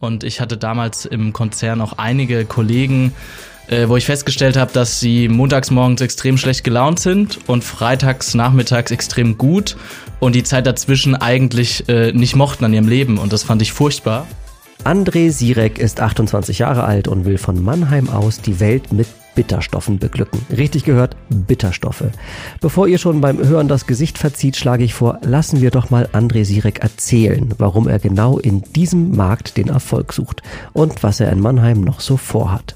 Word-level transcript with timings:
Und 0.00 0.22
ich 0.22 0.40
hatte 0.40 0.56
damals 0.56 1.06
im 1.06 1.32
Konzern 1.32 1.80
auch 1.80 1.94
einige 1.94 2.44
Kollegen, 2.44 3.12
äh, 3.66 3.88
wo 3.88 3.96
ich 3.96 4.06
festgestellt 4.06 4.56
habe, 4.56 4.72
dass 4.72 5.00
sie 5.00 5.26
montags 5.26 5.72
morgens 5.72 6.00
extrem 6.00 6.38
schlecht 6.38 6.62
gelaunt 6.62 7.00
sind 7.00 7.40
und 7.48 7.64
freitags 7.64 8.34
nachmittags 8.34 8.92
extrem 8.92 9.38
gut 9.38 9.76
und 10.20 10.36
die 10.36 10.44
Zeit 10.44 10.66
dazwischen 10.66 11.16
eigentlich 11.16 11.88
äh, 11.88 12.12
nicht 12.12 12.36
mochten 12.36 12.64
an 12.64 12.72
ihrem 12.72 12.86
Leben. 12.86 13.18
Und 13.18 13.32
das 13.32 13.42
fand 13.42 13.60
ich 13.60 13.72
furchtbar. 13.72 14.28
André 14.84 15.32
Sirek 15.32 15.80
ist 15.80 16.00
28 16.00 16.60
Jahre 16.60 16.84
alt 16.84 17.08
und 17.08 17.24
will 17.24 17.36
von 17.36 17.60
Mannheim 17.60 18.08
aus 18.08 18.40
die 18.40 18.60
Welt 18.60 18.92
mit 18.92 19.08
Bitterstoffen 19.38 20.00
beglücken. 20.00 20.40
Richtig 20.50 20.82
gehört, 20.82 21.14
Bitterstoffe. 21.28 22.06
Bevor 22.60 22.88
ihr 22.88 22.98
schon 22.98 23.20
beim 23.20 23.38
Hören 23.38 23.68
das 23.68 23.86
Gesicht 23.86 24.18
verzieht, 24.18 24.56
schlage 24.56 24.82
ich 24.82 24.94
vor, 24.94 25.20
lassen 25.22 25.60
wir 25.60 25.70
doch 25.70 25.90
mal 25.90 26.08
André 26.12 26.44
Sirek 26.44 26.80
erzählen, 26.80 27.54
warum 27.56 27.86
er 27.86 28.00
genau 28.00 28.38
in 28.38 28.64
diesem 28.74 29.14
Markt 29.14 29.56
den 29.56 29.68
Erfolg 29.68 30.12
sucht 30.12 30.42
und 30.72 31.04
was 31.04 31.20
er 31.20 31.30
in 31.30 31.38
Mannheim 31.38 31.82
noch 31.82 32.00
so 32.00 32.16
vorhat. 32.16 32.74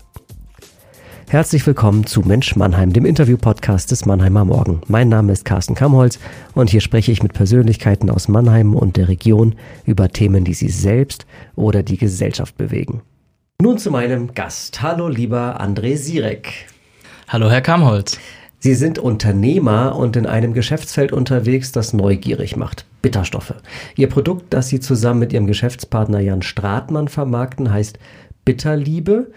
Herzlich 1.29 1.67
willkommen 1.67 2.07
zu 2.07 2.21
Mensch 2.21 2.55
Mannheim, 2.55 2.93
dem 2.93 3.07
Interview-Podcast 3.07 3.91
des 3.91 4.07
Mannheimer 4.07 4.45
Morgen. 4.45 4.83
Mein 4.87 5.09
Name 5.09 5.33
ist 5.33 5.45
Carsten 5.45 5.75
Kamholz 5.75 6.21
und 6.55 6.71
hier 6.71 6.81
spreche 6.81 7.11
ich 7.11 7.25
mit 7.25 7.33
Persönlichkeiten 7.33 8.09
aus 8.09 8.29
Mannheim 8.29 8.77
und 8.77 8.97
der 8.97 9.09
Region 9.09 9.57
über 9.85 10.11
Themen, 10.11 10.45
die 10.45 10.55
sie 10.55 10.69
selbst 10.69 11.27
oder 11.57 11.83
die 11.83 11.97
Gesellschaft 11.97 12.57
bewegen. 12.57 13.03
Nun 13.63 13.79
zu 13.79 13.93
meinem 13.93 14.35
Gast. 14.35 14.83
Hallo, 14.83 15.07
lieber 15.07 15.61
André 15.61 15.97
Sirek. 15.97 16.67
Hallo, 17.29 17.49
Herr 17.49 17.61
Kamholz. 17.61 18.19
Sie 18.59 18.75
sind 18.75 18.99
Unternehmer 18.99 19.95
und 19.95 20.17
in 20.17 20.27
einem 20.27 20.53
Geschäftsfeld 20.53 21.13
unterwegs, 21.13 21.71
das 21.71 21.93
neugierig 21.93 22.57
macht. 22.57 22.87
Bitterstoffe. 23.03 23.55
Ihr 23.95 24.09
Produkt, 24.09 24.53
das 24.53 24.69
Sie 24.69 24.81
zusammen 24.81 25.21
mit 25.21 25.33
Ihrem 25.33 25.47
Geschäftspartner 25.47 26.19
Jan 26.19 26.43
Stratmann 26.43 27.07
vermarkten, 27.07 27.71
heißt 27.71 28.01
Bitterliebe. 28.45 29.31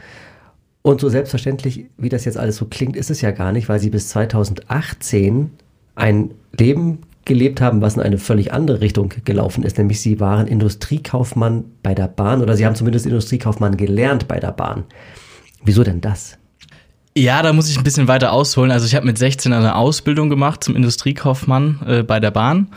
Und 0.81 1.01
so 1.01 1.09
selbstverständlich, 1.09 1.85
wie 1.99 2.09
das 2.09 2.25
jetzt 2.25 2.39
alles 2.39 2.55
so 2.55 2.65
klingt, 2.65 2.95
ist 2.95 3.11
es 3.11 3.21
ja 3.21 3.29
gar 3.29 3.51
nicht, 3.51 3.69
weil 3.69 3.79
Sie 3.79 3.91
bis 3.91 4.09
2018 4.09 5.51
ein 5.93 6.31
Leben 6.51 7.01
gelebt 7.25 7.59
haben, 7.59 7.81
was 7.81 7.95
in 7.95 8.01
eine 8.01 8.17
völlig 8.17 8.53
andere 8.53 8.81
Richtung 8.81 9.11
gelaufen 9.25 9.63
ist, 9.63 9.77
nämlich 9.77 9.99
sie 9.99 10.19
waren 10.19 10.47
Industriekaufmann 10.47 11.65
bei 11.83 11.93
der 11.93 12.07
Bahn 12.07 12.41
oder 12.41 12.55
sie 12.55 12.65
haben 12.65 12.75
zumindest 12.75 13.05
Industriekaufmann 13.05 13.77
gelernt 13.77 14.27
bei 14.27 14.39
der 14.39 14.51
Bahn. 14.51 14.83
Wieso 15.63 15.83
denn 15.83 16.01
das? 16.01 16.37
Ja, 17.17 17.41
da 17.41 17.53
muss 17.53 17.69
ich 17.69 17.77
ein 17.77 17.83
bisschen 17.83 18.07
weiter 18.07 18.31
ausholen. 18.31 18.71
Also 18.71 18.85
ich 18.85 18.93
habe 18.93 19.05
mit 19.05 19.17
16 19.17 19.53
eine 19.53 19.75
Ausbildung 19.75 20.29
gemacht 20.29 20.63
zum 20.63 20.75
Industriekaufmann 20.75 21.79
äh, 21.87 22.03
bei 22.03 22.19
der 22.19 22.31
Bahn 22.31 22.67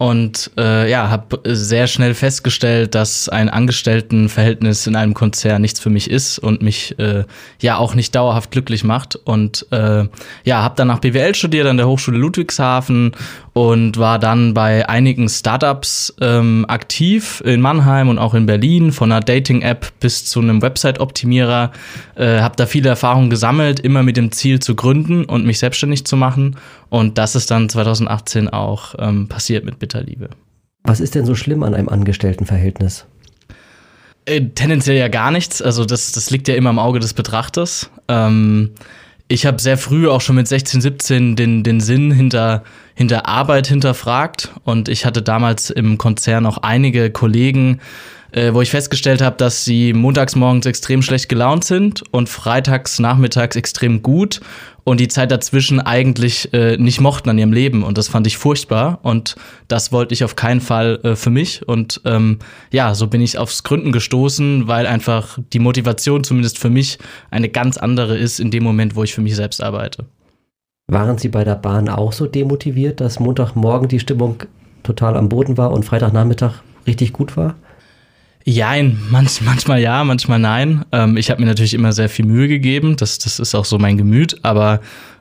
und 0.00 0.50
äh, 0.56 0.90
ja, 0.90 1.10
habe 1.10 1.40
sehr 1.44 1.86
schnell 1.86 2.14
festgestellt, 2.14 2.94
dass 2.94 3.28
ein 3.28 3.50
Angestelltenverhältnis 3.50 4.86
in 4.86 4.96
einem 4.96 5.12
Konzern 5.12 5.60
nichts 5.60 5.78
für 5.78 5.90
mich 5.90 6.10
ist 6.10 6.38
und 6.38 6.62
mich 6.62 6.98
äh, 6.98 7.24
ja 7.60 7.76
auch 7.76 7.94
nicht 7.94 8.14
dauerhaft 8.14 8.50
glücklich 8.50 8.82
macht. 8.82 9.16
Und 9.16 9.66
äh, 9.72 10.06
ja, 10.44 10.62
habe 10.62 10.74
danach 10.78 11.00
BWL 11.00 11.34
studiert 11.34 11.66
an 11.66 11.76
der 11.76 11.86
Hochschule 11.86 12.16
Ludwigshafen 12.16 13.12
und 13.52 13.98
war 13.98 14.18
dann 14.18 14.54
bei 14.54 14.88
einigen 14.88 15.28
Startups 15.28 16.14
ähm, 16.22 16.64
aktiv 16.66 17.42
in 17.44 17.60
Mannheim 17.60 18.08
und 18.08 18.18
auch 18.18 18.32
in 18.32 18.46
Berlin, 18.46 18.92
von 18.92 19.12
einer 19.12 19.20
Dating-App 19.20 19.92
bis 20.00 20.24
zu 20.24 20.40
einem 20.40 20.62
Website-Optimierer. 20.62 21.72
Äh, 22.14 22.40
habe 22.40 22.56
da 22.56 22.64
viele 22.64 22.88
Erfahrungen 22.88 23.28
gesammelt, 23.28 23.80
immer 23.80 24.02
mit 24.02 24.16
dem 24.16 24.32
Ziel 24.32 24.60
zu 24.60 24.74
gründen 24.74 25.26
und 25.26 25.44
mich 25.44 25.58
selbstständig 25.58 26.06
zu 26.06 26.16
machen. 26.16 26.56
Und 26.90 27.18
das 27.18 27.34
ist 27.34 27.50
dann 27.50 27.68
2018 27.68 28.48
auch 28.48 28.94
ähm, 28.98 29.28
passiert 29.28 29.64
mit 29.64 29.78
Bitterliebe. 29.78 30.28
Was 30.82 31.00
ist 31.00 31.14
denn 31.14 31.24
so 31.24 31.34
schlimm 31.34 31.62
an 31.62 31.74
einem 31.74 31.88
Angestelltenverhältnis? 31.88 33.06
Äh, 34.26 34.42
tendenziell 34.54 34.96
ja 34.96 35.08
gar 35.08 35.30
nichts. 35.30 35.62
Also 35.62 35.84
das, 35.84 36.12
das 36.12 36.30
liegt 36.30 36.48
ja 36.48 36.54
immer 36.54 36.70
im 36.70 36.78
Auge 36.78 37.00
des 37.00 37.14
Betrachters. 37.14 37.90
Ähm, 38.08 38.72
ich 39.28 39.46
habe 39.46 39.60
sehr 39.60 39.78
früh 39.78 40.08
auch 40.08 40.20
schon 40.20 40.36
mit 40.36 40.48
16, 40.48 40.80
17 40.80 41.36
den, 41.36 41.62
den 41.62 41.80
Sinn 41.80 42.10
hinter, 42.10 42.64
hinter 42.94 43.26
Arbeit 43.26 43.68
hinterfragt. 43.68 44.52
Und 44.64 44.88
ich 44.88 45.06
hatte 45.06 45.22
damals 45.22 45.70
im 45.70 45.98
Konzern 45.98 46.46
auch 46.46 46.58
einige 46.58 47.10
Kollegen, 47.10 47.80
äh, 48.32 48.52
wo 48.54 48.60
ich 48.60 48.70
festgestellt 48.70 49.22
habe, 49.22 49.36
dass 49.36 49.64
sie 49.64 49.92
montags 49.92 50.36
morgens 50.36 50.66
extrem 50.66 51.02
schlecht 51.02 51.28
gelaunt 51.28 51.64
sind 51.64 52.02
und 52.12 52.28
freitags 52.28 52.98
nachmittags 52.98 53.56
extrem 53.56 54.02
gut 54.02 54.40
und 54.84 55.00
die 55.00 55.08
Zeit 55.08 55.30
dazwischen 55.30 55.80
eigentlich 55.80 56.52
äh, 56.52 56.76
nicht 56.76 57.00
mochten 57.00 57.30
an 57.30 57.38
ihrem 57.38 57.52
Leben. 57.52 57.82
Und 57.82 57.98
das 57.98 58.08
fand 58.08 58.26
ich 58.26 58.38
furchtbar 58.38 58.98
und 59.02 59.36
das 59.68 59.92
wollte 59.92 60.14
ich 60.14 60.24
auf 60.24 60.36
keinen 60.36 60.60
Fall 60.60 60.98
äh, 61.02 61.16
für 61.16 61.30
mich. 61.30 61.66
Und 61.68 62.00
ähm, 62.04 62.38
ja, 62.72 62.94
so 62.94 63.06
bin 63.06 63.20
ich 63.20 63.38
aufs 63.38 63.62
Gründen 63.62 63.92
gestoßen, 63.92 64.68
weil 64.68 64.86
einfach 64.86 65.38
die 65.52 65.58
Motivation 65.58 66.24
zumindest 66.24 66.58
für 66.58 66.70
mich 66.70 66.98
eine 67.30 67.48
ganz 67.48 67.76
andere 67.76 68.16
ist 68.16 68.40
in 68.40 68.50
dem 68.50 68.64
Moment, 68.64 68.96
wo 68.96 69.04
ich 69.04 69.14
für 69.14 69.22
mich 69.22 69.36
selbst 69.36 69.62
arbeite. 69.62 70.06
Waren 70.88 71.18
Sie 71.18 71.28
bei 71.28 71.44
der 71.44 71.54
Bahn 71.54 71.88
auch 71.88 72.12
so 72.12 72.26
demotiviert, 72.26 73.00
dass 73.00 73.20
Montagmorgen 73.20 73.88
die 73.88 74.00
Stimmung 74.00 74.42
total 74.82 75.16
am 75.16 75.28
Boden 75.28 75.56
war 75.56 75.70
und 75.70 75.84
Freitagnachmittag 75.84 76.62
richtig 76.86 77.12
gut 77.12 77.36
war? 77.36 77.54
Jein, 78.44 78.98
manch, 79.10 79.42
manchmal 79.42 79.80
ja, 79.80 80.02
manchmal 80.02 80.38
nein. 80.38 80.84
Ähm, 80.92 81.16
ich 81.16 81.30
habe 81.30 81.40
mir 81.40 81.46
natürlich 81.46 81.74
immer 81.74 81.92
sehr 81.92 82.08
viel 82.08 82.24
Mühe 82.24 82.48
gegeben, 82.48 82.96
das, 82.96 83.18
das 83.18 83.38
ist 83.38 83.54
auch 83.54 83.66
so 83.66 83.78
mein 83.78 83.98
Gemüt, 83.98 84.38
aber 84.42 84.80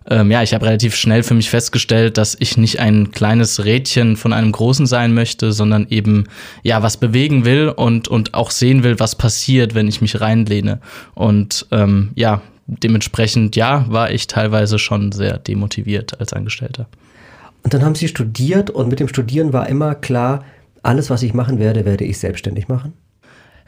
ähm, 0.09 0.31
ja, 0.31 0.41
ich 0.41 0.53
habe 0.53 0.65
relativ 0.65 0.95
schnell 0.95 1.21
für 1.23 1.33
mich 1.33 1.49
festgestellt, 1.49 2.17
dass 2.17 2.35
ich 2.39 2.57
nicht 2.57 2.79
ein 2.79 3.11
kleines 3.11 3.63
Rädchen 3.65 4.17
von 4.17 4.33
einem 4.33 4.51
Großen 4.51 4.87
sein 4.87 5.13
möchte, 5.13 5.51
sondern 5.51 5.85
eben 5.89 6.25
ja 6.63 6.81
was 6.81 6.97
bewegen 6.97 7.45
will 7.45 7.69
und, 7.69 8.07
und 8.07 8.33
auch 8.33 8.51
sehen 8.51 8.83
will, 8.83 8.99
was 8.99 9.15
passiert, 9.15 9.75
wenn 9.75 9.87
ich 9.87 10.01
mich 10.01 10.19
reinlehne. 10.19 10.79
Und 11.13 11.67
ähm, 11.71 12.11
ja, 12.15 12.41
dementsprechend 12.67 13.55
ja, 13.55 13.85
war 13.89 14.11
ich 14.11 14.27
teilweise 14.27 14.79
schon 14.79 15.11
sehr 15.11 15.37
demotiviert 15.37 16.19
als 16.19 16.33
Angestellter. 16.33 16.87
Und 17.63 17.73
dann 17.73 17.83
haben 17.83 17.95
Sie 17.95 18.07
studiert 18.07 18.69
und 18.69 18.89
mit 18.89 18.99
dem 18.99 19.09
Studieren 19.09 19.53
war 19.53 19.67
immer 19.67 19.93
klar, 19.93 20.43
alles, 20.81 21.09
was 21.09 21.23
ich 21.23 21.33
machen 21.33 21.59
werde, 21.59 21.85
werde 21.85 22.05
ich 22.05 22.17
selbstständig 22.17 22.67
machen? 22.67 22.93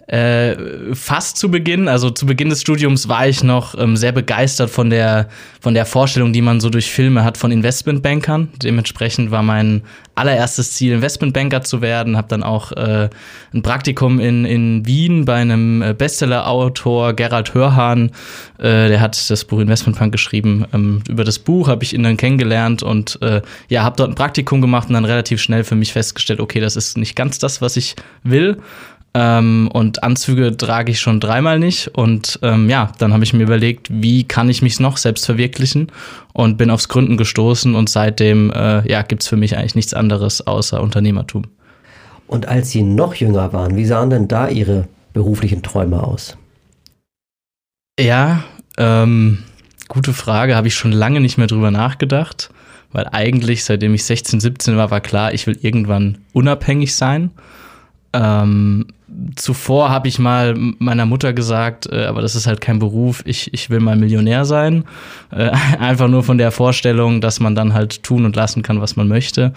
Äh, 0.08 0.94
fast 0.94 1.38
zu 1.38 1.50
Beginn, 1.50 1.88
also 1.88 2.10
zu 2.10 2.26
Beginn 2.26 2.50
des 2.50 2.62
Studiums 2.62 3.08
war 3.08 3.28
ich 3.28 3.44
noch 3.44 3.78
ähm, 3.78 3.96
sehr 3.96 4.12
begeistert 4.12 4.70
von 4.70 4.90
der, 4.90 5.30
von 5.62 5.74
der 5.74 5.86
Vorstellung, 5.86 6.34
die 6.34 6.42
man 6.42 6.60
so 6.60 6.70
durch 6.70 6.92
Filme 6.92 7.24
hat 7.24 7.38
von 7.38 7.52
Investmentbankern. 7.52 8.50
Dementsprechend 8.62 9.32
war 9.32 9.44
mein 9.44 9.84
allererstes 10.16 10.74
Ziel, 10.74 10.94
Investmentbanker 10.94 11.62
zu 11.62 11.82
werden. 11.82 12.18
Habe 12.18 12.28
dann 12.28 12.44
auch 12.44 12.72
äh, 12.74 13.10
ein 13.54 13.62
Praktikum 13.62 14.20
in, 14.20 14.46
in 14.46 14.86
Wien 14.86 15.26
bei 15.26 15.36
einem 15.36 15.82
äh, 15.82 15.94
Bestseller-Autor, 15.94 17.14
Gerald 17.14 17.54
Hörhahn. 17.54 18.12
Äh, 18.58 18.90
der 18.90 19.00
hat 19.00 19.30
das 19.30 19.46
Buch 19.46 19.60
Investmentbank 19.60 20.12
geschrieben. 20.12 20.66
Ähm, 20.74 21.02
über 21.08 21.24
das 21.24 21.40
Buch 21.40 21.68
habe 21.68 21.84
ich 21.84 21.94
ihn 21.94 22.04
dann 22.04 22.18
kennengelernt 22.18 22.84
und 22.84 23.20
äh, 23.22 23.42
ja, 23.70 23.84
habe 23.84 23.96
dort 23.98 24.10
ein 24.10 24.16
Praktikum 24.16 24.62
gemacht 24.62 24.90
und 24.90 24.96
dann 24.96 25.06
relativ 25.06 25.42
schnell 25.42 25.64
für 25.64 25.76
mich 25.76 25.94
festgestellt, 25.94 26.40
okay, 26.40 26.60
das 26.60 26.76
ist 26.76 26.98
nicht 26.98 27.16
ganz 27.16 27.40
das, 27.40 27.62
was 27.62 27.78
ich 27.78 27.96
will. 28.24 28.58
Ähm, 29.14 29.70
und 29.74 30.04
Anzüge 30.04 30.56
trage 30.56 30.92
ich 30.92 31.02
schon 31.02 31.20
dreimal 31.20 31.60
nicht. 31.60 31.90
Und 31.90 32.40
ähm, 32.44 32.70
ja, 32.70 32.92
dann 32.98 33.14
habe 33.14 33.24
ich 33.24 33.34
mir 33.34 33.44
überlegt, 33.44 33.90
wie 33.92 34.24
kann 34.24 34.50
ich 34.50 34.62
mich 34.62 34.80
noch 34.80 34.98
selbst 34.98 35.26
verwirklichen 35.26 35.92
und 36.34 36.58
bin 36.58 36.70
aufs 36.70 36.88
Gründen 36.88 37.18
gestoßen 37.18 37.76
und 37.76 37.90
seitdem 37.90 38.52
äh, 38.52 38.90
ja, 38.90 39.02
gibt 39.02 39.24
es 39.24 39.28
für 39.28 39.36
mich 39.36 39.58
eigentlich 39.58 39.76
nichts 39.76 39.94
anderes 39.94 40.48
außer 40.48 40.82
Unternehmertum. 40.82 41.44
Und 42.28 42.48
als 42.48 42.72
Sie 42.72 42.84
noch 42.84 43.14
jünger 43.16 43.52
waren, 43.52 43.76
wie 43.76 43.86
sahen 43.86 44.10
denn 44.10 44.30
da 44.30 44.48
Ihre 44.48 44.88
beruflichen 45.12 45.62
Träume 45.64 46.02
aus? 46.02 46.38
Ja, 48.00 48.46
ähm, 48.78 49.40
gute 49.90 50.14
Frage, 50.14 50.56
habe 50.56 50.68
ich 50.68 50.76
schon 50.76 50.94
lange 50.94 51.20
nicht 51.20 51.38
mehr 51.38 51.48
drüber 51.48 51.72
nachgedacht, 51.72 52.50
weil 52.94 53.08
eigentlich, 53.12 53.66
seitdem 53.66 53.94
ich 53.94 54.06
16, 54.06 54.40
17 54.40 54.78
war, 54.78 54.90
war 54.90 55.02
klar, 55.02 55.34
ich 55.34 55.46
will 55.46 55.58
irgendwann 55.62 56.20
unabhängig 56.32 56.96
sein. 56.96 57.32
Ähm, 58.14 58.88
zuvor 59.36 59.90
habe 59.90 60.08
ich 60.08 60.20
mal 60.20 60.56
meiner 60.56 61.06
Mutter 61.06 61.34
gesagt, 61.34 61.88
äh, 61.91 62.06
aber 62.06 62.22
das 62.22 62.35
ist 62.35 62.47
halt 62.47 62.62
kein 62.62 62.80
Beruf, 62.80 63.24
ich, 63.26 63.53
ich 63.53 63.70
will 63.70 63.80
mal 63.80 63.96
Millionär 63.96 64.46
sein. 64.46 64.85
Äh, 65.32 65.50
einfach 65.80 66.08
nur 66.08 66.24
von 66.24 66.38
der 66.38 66.52
Vorstellung, 66.52 67.22
dass 67.22 67.40
man 67.40 67.56
dann 67.56 67.74
halt 67.74 68.03
tun 68.03 68.26
und 68.26 68.35
lassen 68.35 68.64
kann, 68.64 68.82
was 68.82 68.96
man 68.96 69.08
möchte. 69.08 69.53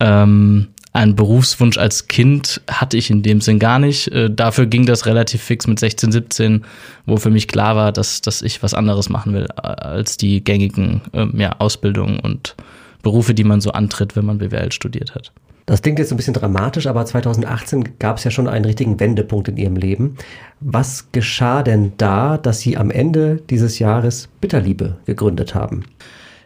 Ähm, 0.00 0.68
einen 0.92 1.16
Berufswunsch 1.16 1.76
als 1.76 2.06
Kind 2.06 2.60
hatte 2.70 2.96
ich 2.96 3.10
in 3.10 3.22
dem 3.22 3.40
Sinn 3.40 3.58
gar 3.58 3.80
nicht. 3.80 4.08
Äh, 4.08 4.30
dafür 4.30 4.66
ging 4.66 4.86
das 4.86 5.06
relativ 5.06 5.42
fix 5.42 5.66
mit 5.66 5.80
16, 5.80 6.12
17, 6.12 6.64
wo 7.04 7.16
für 7.16 7.30
mich 7.30 7.48
klar 7.48 7.74
war, 7.74 7.90
dass, 7.90 8.20
dass 8.20 8.42
ich 8.42 8.62
was 8.62 8.74
anderes 8.74 9.08
machen 9.08 9.34
will 9.34 9.46
als 9.50 10.16
die 10.16 10.42
gängigen 10.42 11.02
ähm, 11.12 11.34
ja, 11.36 11.56
Ausbildungen 11.58 12.20
und 12.20 12.54
Berufe, 13.02 13.34
die 13.34 13.44
man 13.44 13.60
so 13.60 13.72
antritt, 13.72 14.14
wenn 14.14 14.24
man 14.24 14.38
BWL 14.38 14.70
studiert 14.70 15.16
hat. 15.16 15.32
Das 15.66 15.80
klingt 15.80 15.98
jetzt 15.98 16.12
ein 16.12 16.16
bisschen 16.16 16.34
dramatisch, 16.34 16.86
aber 16.86 17.06
2018 17.06 17.98
gab 17.98 18.18
es 18.18 18.24
ja 18.24 18.30
schon 18.30 18.48
einen 18.48 18.66
richtigen 18.66 19.00
Wendepunkt 19.00 19.48
in 19.48 19.56
Ihrem 19.56 19.76
Leben. 19.76 20.16
Was 20.60 21.10
geschah 21.12 21.62
denn 21.62 21.92
da, 21.96 22.36
dass 22.36 22.60
Sie 22.60 22.76
am 22.76 22.90
Ende 22.90 23.40
dieses 23.48 23.78
Jahres 23.78 24.28
Bitterliebe 24.40 24.98
gegründet 25.06 25.54
haben? 25.54 25.84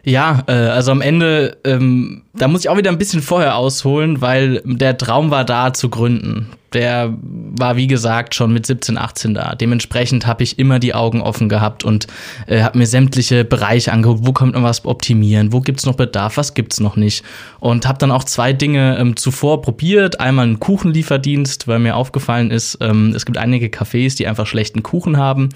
Ja, 0.03 0.43
äh, 0.47 0.53
also 0.53 0.91
am 0.91 1.01
Ende, 1.01 1.57
ähm, 1.65 2.23
da 2.33 2.47
muss 2.47 2.61
ich 2.61 2.69
auch 2.69 2.77
wieder 2.77 2.91
ein 2.91 2.97
bisschen 2.97 3.21
vorher 3.21 3.57
ausholen, 3.57 4.21
weil 4.21 4.61
der 4.63 4.97
Traum 4.97 5.31
war 5.31 5.43
da 5.43 5.73
zu 5.73 5.89
gründen. 5.89 6.47
Der 6.73 7.13
war 7.21 7.75
wie 7.75 7.87
gesagt 7.87 8.35
schon 8.35 8.53
mit 8.53 8.65
17, 8.65 8.97
18 8.97 9.33
da. 9.33 9.55
Dementsprechend 9.55 10.27
habe 10.27 10.43
ich 10.43 10.59
immer 10.59 10.79
die 10.79 10.93
Augen 10.93 11.21
offen 11.21 11.49
gehabt 11.49 11.83
und 11.83 12.07
äh, 12.47 12.61
habe 12.61 12.77
mir 12.77 12.87
sämtliche 12.87 13.43
Bereiche 13.43 13.91
angeguckt, 13.91 14.25
wo 14.25 14.33
kommt 14.33 14.53
man 14.53 14.63
was 14.63 14.85
optimieren, 14.85 15.51
wo 15.51 15.61
gibt's 15.61 15.85
noch 15.85 15.95
Bedarf, 15.95 16.37
was 16.37 16.53
gibt's 16.53 16.79
noch 16.79 16.95
nicht. 16.95 17.23
Und 17.59 17.87
habe 17.87 17.97
dann 17.97 18.11
auch 18.11 18.23
zwei 18.23 18.53
Dinge 18.53 18.97
ähm, 18.97 19.15
zuvor 19.15 19.61
probiert. 19.61 20.19
Einmal 20.19 20.45
einen 20.45 20.59
Kuchenlieferdienst, 20.59 21.67
weil 21.67 21.79
mir 21.79 21.95
aufgefallen 21.95 22.51
ist, 22.51 22.77
ähm, 22.81 23.13
es 23.15 23.25
gibt 23.25 23.37
einige 23.37 23.67
Cafés, 23.67 24.15
die 24.15 24.27
einfach 24.27 24.47
schlechten 24.47 24.83
Kuchen 24.83 25.17
haben 25.17 25.49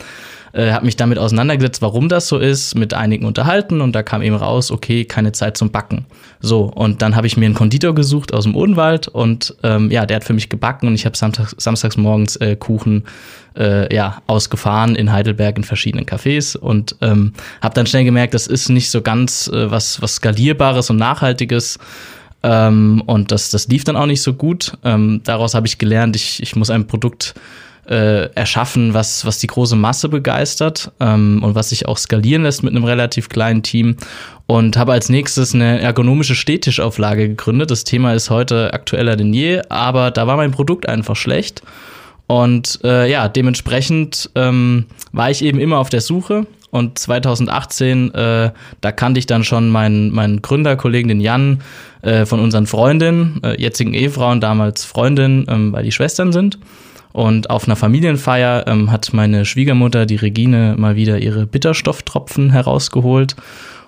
äh, 0.54 0.72
habe 0.72 0.86
mich 0.86 0.96
damit 0.96 1.18
auseinandergesetzt, 1.18 1.82
warum 1.82 2.08
das 2.10 2.28
so 2.28 2.38
ist, 2.38 2.76
mit 2.76 2.94
einigen 2.94 3.26
unterhalten 3.26 3.82
und 3.82 3.94
da 3.94 4.04
kam 4.04 4.22
eben 4.22 4.36
raus, 4.36 4.72
okay, 4.72 5.04
keine 5.04 5.32
Zeit 5.32 5.58
zum 5.58 5.72
Backen. 5.72 6.06
So, 6.46 6.64
und 6.64 7.02
dann 7.02 7.16
habe 7.16 7.26
ich 7.26 7.38
mir 7.38 7.46
einen 7.46 7.56
Konditor 7.56 7.96
gesucht 7.96 8.34
aus 8.34 8.44
dem 8.44 8.54
Odenwald 8.54 9.08
und 9.08 9.56
ähm, 9.64 9.90
ja, 9.90 10.06
der 10.06 10.18
hat 10.18 10.26
für 10.26 10.34
mich 10.34 10.50
gebacken 10.50 10.88
und 10.88 10.94
ich 10.94 11.06
habe 11.06 11.16
samstags, 11.16 11.56
samstags 11.58 11.96
morgens 11.96 12.36
äh, 12.36 12.58
Kuchen 12.58 13.06
äh, 13.58 13.96
ja, 13.96 14.22
ausgefahren 14.28 14.98
in 14.98 15.14
Heidelberg 15.14 15.56
in 15.56 15.64
verschiedenen 15.64 16.06
Cafés 16.06 16.58
und 16.58 16.98
ähm, 17.00 17.32
habe 17.62 17.76
dann 17.76 17.86
schnell 17.86 18.04
gemerkt, 18.04 18.34
das 18.34 18.48
ist 18.48 18.68
nicht 18.68 18.90
so 18.90 19.02
ganz 19.02 19.48
äh, 19.48 19.72
was, 19.72 20.02
was 20.02 20.16
Skalierbares 20.16 20.90
und 20.90 20.98
Nachhaltiges. 20.98 21.80
Ähm, 22.44 23.02
und 23.06 23.32
das, 23.32 23.50
das 23.50 23.70
lief 23.70 23.86
dann 23.86 23.96
auch 23.96 24.06
nicht 24.06 24.22
so 24.22 24.34
gut. 24.34 24.78
Ähm, 24.84 25.22
daraus 25.24 25.54
habe 25.54 25.68
ich 25.68 25.78
gelernt, 25.78 26.18
ich, 26.18 26.44
ich 26.44 26.58
muss 26.58 26.70
ein 26.70 26.88
Produkt 26.88 27.36
äh, 27.88 28.30
erschaffen, 28.34 28.94
was, 28.94 29.26
was 29.26 29.40
die 29.40 29.48
große 29.48 29.76
Masse 29.76 30.10
begeistert 30.10 30.92
ähm, 31.00 31.42
und 31.44 31.56
was 31.56 31.70
sich 31.70 31.88
auch 31.88 31.98
skalieren 31.98 32.44
lässt 32.44 32.64
mit 32.64 32.74
einem 32.74 32.86
relativ 32.86 33.30
kleinen 33.30 33.64
Team. 33.64 33.98
Und 34.46 34.78
habe 34.78 34.92
als 34.92 35.10
nächstes 35.10 35.54
eine 35.54 35.80
ergonomische 35.80 36.36
Stehtischauflage 36.36 37.30
gegründet. 37.30 37.72
Das 37.72 37.86
Thema 37.86 38.14
ist 38.14 38.30
heute 38.30 38.74
aktueller 38.74 39.16
denn 39.16 39.34
je, 39.34 39.62
aber 39.70 40.12
da 40.12 40.28
war 40.28 40.36
mein 40.36 40.52
Produkt 40.52 40.88
einfach 40.88 41.16
schlecht. 41.16 41.62
Und 42.28 42.80
äh, 42.84 43.10
ja, 43.10 43.30
dementsprechend 43.30 44.30
ähm, 44.36 44.86
war 45.12 45.30
ich 45.30 45.44
eben 45.44 45.60
immer 45.60 45.78
auf 45.78 45.90
der 45.90 46.02
Suche. 46.02 46.46
Und 46.72 46.98
2018, 46.98 48.14
äh, 48.16 48.52
da 48.82 48.92
kannte 48.92 49.20
ich 49.20 49.28
dann 49.28 49.44
schon 49.44 49.70
meinen, 49.70 50.12
meinen 50.12 50.42
Gründerkollegen, 50.42 51.08
den 51.08 51.22
Jan, 51.22 51.62
äh, 52.02 52.26
von 52.26 52.40
unseren 52.40 52.66
Freundinnen, 52.66 53.40
äh, 53.44 53.62
jetzigen 53.62 53.94
Ehefrauen, 53.94 54.42
damals 54.42 54.84
Freundin, 54.84 55.46
ähm, 55.48 55.72
weil 55.72 55.84
die 55.84 55.92
Schwestern 55.92 56.34
sind. 56.34 56.58
Und 57.14 57.50
auf 57.50 57.66
einer 57.66 57.76
Familienfeier 57.76 58.66
ähm, 58.68 58.92
hat 58.92 59.14
meine 59.14 59.46
Schwiegermutter, 59.46 60.06
die 60.06 60.16
Regine, 60.16 60.76
mal 60.78 60.96
wieder 60.96 61.20
ihre 61.20 61.46
Bitterstofftropfen 61.46 62.50
herausgeholt 62.50 63.36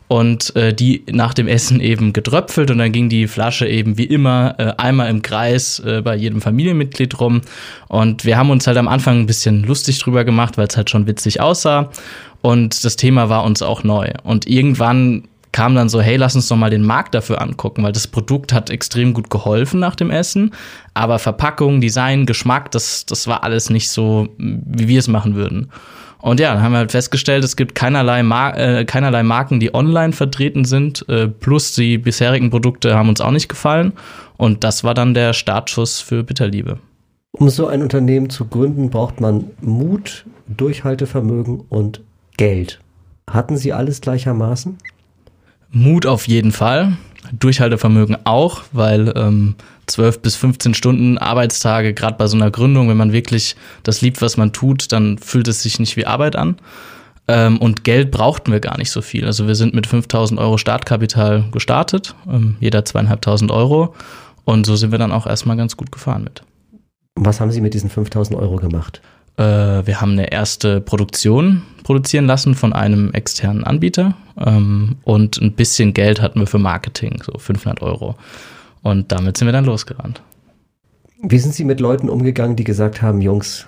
und 0.08 0.56
äh, 0.56 0.74
die 0.74 1.04
nach 1.12 1.34
dem 1.34 1.48
Essen 1.48 1.80
eben 1.80 2.14
getröpfelt 2.14 2.70
und 2.70 2.78
dann 2.78 2.92
ging 2.92 3.10
die 3.10 3.28
Flasche 3.28 3.68
eben 3.68 3.98
wie 3.98 4.04
immer 4.04 4.56
äh, 4.60 4.74
einmal 4.78 5.10
im 5.10 5.24
Kreis 5.24 5.80
äh, 5.80 6.02
bei 6.04 6.16
jedem 6.16 6.42
Familienmitglied 6.42 7.20
rum. 7.20 7.42
Und 7.88 8.26
wir 8.26 8.38
haben 8.38 8.52
uns 8.52 8.68
halt 8.68 8.78
am 8.78 8.88
Anfang 8.88 9.20
ein 9.22 9.26
bisschen 9.26 9.64
lustig 9.64 10.00
drüber 10.00 10.24
gemacht, 10.24 10.58
weil 10.58 10.68
es 10.68 10.78
halt 10.78 10.92
schon 10.92 11.08
witzig 11.08 11.42
aussah. 11.42 11.90
Und 12.42 12.86
das 12.86 12.96
Thema 12.96 13.30
war 13.30 13.44
uns 13.44 13.64
auch 13.64 13.84
neu. 13.84 14.12
Und 14.24 14.46
irgendwann 14.46 15.24
kam 15.56 15.74
dann 15.74 15.88
so, 15.88 16.02
hey, 16.02 16.18
lass 16.18 16.36
uns 16.36 16.50
doch 16.50 16.58
mal 16.58 16.70
den 16.70 16.84
Markt 16.84 17.16
dafür 17.16 17.42
angucken, 17.42 17.82
weil 17.82 17.94
das 17.94 18.08
Produkt 18.08 18.52
hat 18.52 18.70
extrem 18.70 19.14
gut 19.14 19.30
geholfen 19.30 19.80
nach 19.80 19.96
dem 19.96 20.12
Essen, 20.12 20.52
aber 20.94 21.18
Verpackung, 21.18 21.80
Design, 21.80 22.26
Geschmack, 22.26 22.72
das, 22.72 23.06
das 23.06 23.26
war 23.26 23.46
alles 23.46 23.70
nicht 23.70 23.90
so, 23.90 24.28
wie 24.38 24.90
wir 24.90 25.00
es 25.00 25.08
machen 25.08 25.36
würden. 25.36 25.72
Und 26.20 26.42
ja, 26.42 26.54
dann 26.54 26.62
haben 26.62 26.74
wir 26.74 26.80
halt 26.80 26.92
festgestellt, 26.92 27.46
es 27.46 27.56
gibt 27.56 27.74
keinerlei, 27.74 28.22
Mar 28.22 28.58
äh, 28.58 28.84
keinerlei 28.84 29.24
Marken, 29.24 29.62
die 29.62 29.74
online 29.74 30.12
vertreten 30.12 30.66
sind, 30.66 31.08
äh, 31.08 31.30
plus 31.30 31.74
die 31.74 32.00
bisherigen 32.00 32.50
Produkte 32.50 32.98
haben 32.98 33.08
uns 33.08 33.22
auch 33.22 33.32
nicht 33.32 33.48
gefallen. 33.48 33.94
Und 34.36 34.66
das 34.66 34.84
war 34.84 34.94
dann 34.94 35.14
der 35.14 35.32
Startschuss 35.32 36.02
für 36.02 36.26
Bitterliebe. 36.26 36.80
Um 37.32 37.48
so 37.48 37.68
ein 37.68 37.82
Unternehmen 37.82 38.30
zu 38.30 38.44
gründen, 38.44 38.90
braucht 38.90 39.22
man 39.22 39.52
Mut, 39.62 40.26
Durchhaltevermögen 40.50 41.62
und 41.70 42.02
Geld. 42.36 42.82
Hatten 43.32 43.56
Sie 43.56 43.72
alles 43.72 44.02
gleichermaßen? 44.02 44.78
Mut 45.76 46.06
auf 46.06 46.28
jeden 46.28 46.54
Fall. 46.54 46.98
Durchhaltevermögen 47.38 48.18
auch, 48.24 48.62
weil 48.72 49.12
ähm, 49.18 49.56
12 49.88 50.22
bis 50.22 50.36
15 50.38 50.74
Stunden 50.74 51.18
Arbeitstage, 51.18 51.94
gerade 51.94 52.18
bei 52.18 52.28
so 52.28 52.38
einer 52.38 52.50
Gründung, 52.50 52.88
wenn 52.88 52.98
man 52.98 53.12
wirklich 53.12 53.58
das 53.84 54.02
liebt, 54.02 54.22
was 54.22 54.38
man 54.38 54.54
tut, 54.54 54.92
dann 54.94 55.18
fühlt 55.18 55.50
es 55.50 55.64
sich 55.64 55.80
nicht 55.80 55.98
wie 55.98 56.06
Arbeit 56.06 56.38
an. 56.38 56.56
Ähm, 57.28 57.58
und 57.58 57.84
Geld 57.84 58.10
brauchten 58.10 58.54
wir 58.54 58.62
gar 58.62 58.78
nicht 58.78 58.90
so 58.90 59.02
viel. 59.02 59.26
Also 59.26 59.48
wir 59.48 59.56
sind 59.56 59.74
mit 59.74 59.86
5000 59.86 60.40
Euro 60.40 60.58
Startkapital 60.58 61.46
gestartet, 61.52 62.16
ähm, 62.32 62.56
jeder 62.62 62.86
zweieinhalbtausend 62.86 63.52
Euro. 63.52 63.96
Und 64.46 64.66
so 64.66 64.78
sind 64.78 64.92
wir 64.92 65.00
dann 65.00 65.12
auch 65.12 65.28
erstmal 65.28 65.58
ganz 65.58 65.76
gut 65.76 65.92
gefahren 65.92 66.24
mit. 66.24 66.44
Was 67.16 67.42
haben 67.42 67.52
Sie 67.52 67.62
mit 67.62 67.74
diesen 67.74 67.90
5000 67.90 68.40
Euro 68.40 68.58
gemacht? 68.58 69.02
Äh, 69.38 69.44
wir 69.86 70.02
haben 70.02 70.14
eine 70.14 70.32
erste 70.32 70.82
Produktion 70.82 71.64
produzieren 71.84 72.26
lassen 72.26 72.56
von 72.56 72.74
einem 72.74 73.12
externen 73.14 73.64
Anbieter 73.64 74.16
ähm, 74.44 74.98
und 75.04 75.38
ein 75.38 75.54
bisschen 75.54 75.94
Geld 75.94 76.22
hatten 76.22 76.40
wir 76.40 76.48
für 76.48 76.60
Marketing, 76.60 77.22
so 77.24 77.38
500 77.38 77.82
Euro. 77.82 78.16
Und 78.82 79.12
damit 79.12 79.38
sind 79.38 79.48
wir 79.48 79.54
dann 79.54 79.66
losgerannt. 79.66 80.22
Wie 81.22 81.40
sind 81.40 81.54
Sie 81.54 81.64
mit 81.64 81.80
Leuten 81.80 82.10
umgegangen, 82.10 82.56
die 82.56 82.64
gesagt 82.64 83.02
haben, 83.02 83.22
Jungs, 83.22 83.68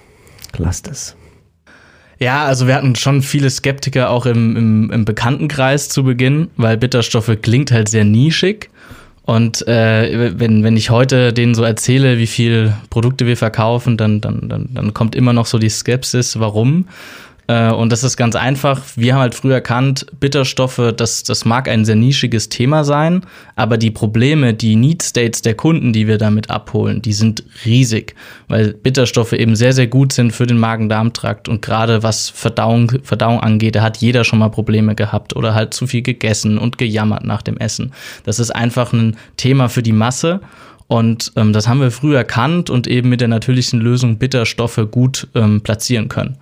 lasst 0.57 0.87
es? 0.87 1.15
Ja, 2.19 2.45
also 2.45 2.67
wir 2.67 2.75
hatten 2.75 2.95
schon 2.95 3.21
viele 3.21 3.49
Skeptiker 3.49 4.09
auch 4.09 4.25
im, 4.25 4.55
im, 4.55 4.91
im 4.91 5.05
Bekanntenkreis 5.05 5.89
zu 5.89 6.03
Beginn, 6.03 6.49
weil 6.57 6.77
Bitterstoffe 6.77 7.37
klingt 7.41 7.71
halt 7.71 7.89
sehr 7.89 8.05
nischig. 8.05 8.69
Und 9.27 9.67
äh, 9.67 10.39
wenn, 10.39 10.63
wenn 10.63 10.77
ich 10.77 10.89
heute 10.89 11.33
denen 11.33 11.53
so 11.53 11.63
erzähle, 11.63 12.17
wie 12.17 12.27
viel 12.27 12.73
Produkte 12.89 13.25
wir 13.25 13.35
verkaufen, 13.35 13.97
dann, 13.97 14.21
dann, 14.21 14.47
dann, 14.47 14.69
dann 14.73 14.93
kommt 14.93 15.17
immer 15.17 15.33
noch 15.33 15.47
so 15.47 15.59
die 15.59 15.67
Skepsis, 15.67 16.39
warum. 16.39 16.87
Äh, 17.47 17.71
und 17.71 17.91
das 17.91 18.03
ist 18.03 18.17
ganz 18.17 18.35
einfach. 18.35 18.81
Wir 18.95 19.13
haben 19.13 19.21
halt 19.21 19.35
früher 19.35 19.55
erkannt, 19.55 20.05
Bitterstoffe, 20.19 20.93
das, 20.95 21.23
das 21.23 21.45
mag 21.45 21.67
ein 21.67 21.85
sehr 21.85 21.95
nischiges 21.95 22.49
Thema 22.49 22.83
sein, 22.83 23.21
aber 23.55 23.77
die 23.77 23.91
Probleme, 23.91 24.53
die 24.53 24.75
Need 24.75 25.01
States 25.01 25.41
der 25.41 25.55
Kunden, 25.55 25.93
die 25.93 26.07
wir 26.07 26.17
damit 26.17 26.49
abholen, 26.49 27.01
die 27.01 27.13
sind 27.13 27.43
riesig, 27.65 28.15
weil 28.47 28.73
Bitterstoffe 28.73 29.33
eben 29.33 29.55
sehr, 29.55 29.73
sehr 29.73 29.87
gut 29.87 30.13
sind 30.13 30.31
für 30.31 30.45
den 30.45 30.59
Magen-Darm-Trakt 30.59 31.47
und 31.49 31.61
gerade 31.61 32.03
was 32.03 32.29
Verdauung, 32.29 32.91
Verdauung 33.03 33.39
angeht, 33.39 33.75
da 33.75 33.81
hat 33.81 33.97
jeder 33.97 34.23
schon 34.23 34.39
mal 34.39 34.49
Probleme 34.49 34.95
gehabt 34.95 35.35
oder 35.35 35.55
halt 35.55 35.73
zu 35.73 35.87
viel 35.87 36.01
gegessen 36.01 36.57
und 36.57 36.77
gejammert 36.77 37.23
nach 37.23 37.41
dem 37.41 37.57
Essen. 37.57 37.93
Das 38.23 38.39
ist 38.39 38.51
einfach 38.51 38.93
ein 38.93 39.17
Thema 39.37 39.69
für 39.69 39.83
die 39.83 39.93
Masse. 39.93 40.41
Und 40.89 41.33
ähm, 41.35 41.51
das 41.51 41.67
haben 41.67 41.81
wir 41.81 41.91
früh 41.91 42.15
erkannt 42.15 42.69
und 42.69 42.87
eben 42.87 43.09
mit 43.09 43.19
der 43.19 43.27
natürlichen 43.27 43.81
Lösung 43.81 44.19
Bitterstoffe 44.19 44.79
gut 44.89 45.27
ähm, 45.35 45.59
platzieren 45.59 46.07
können. 46.07 46.37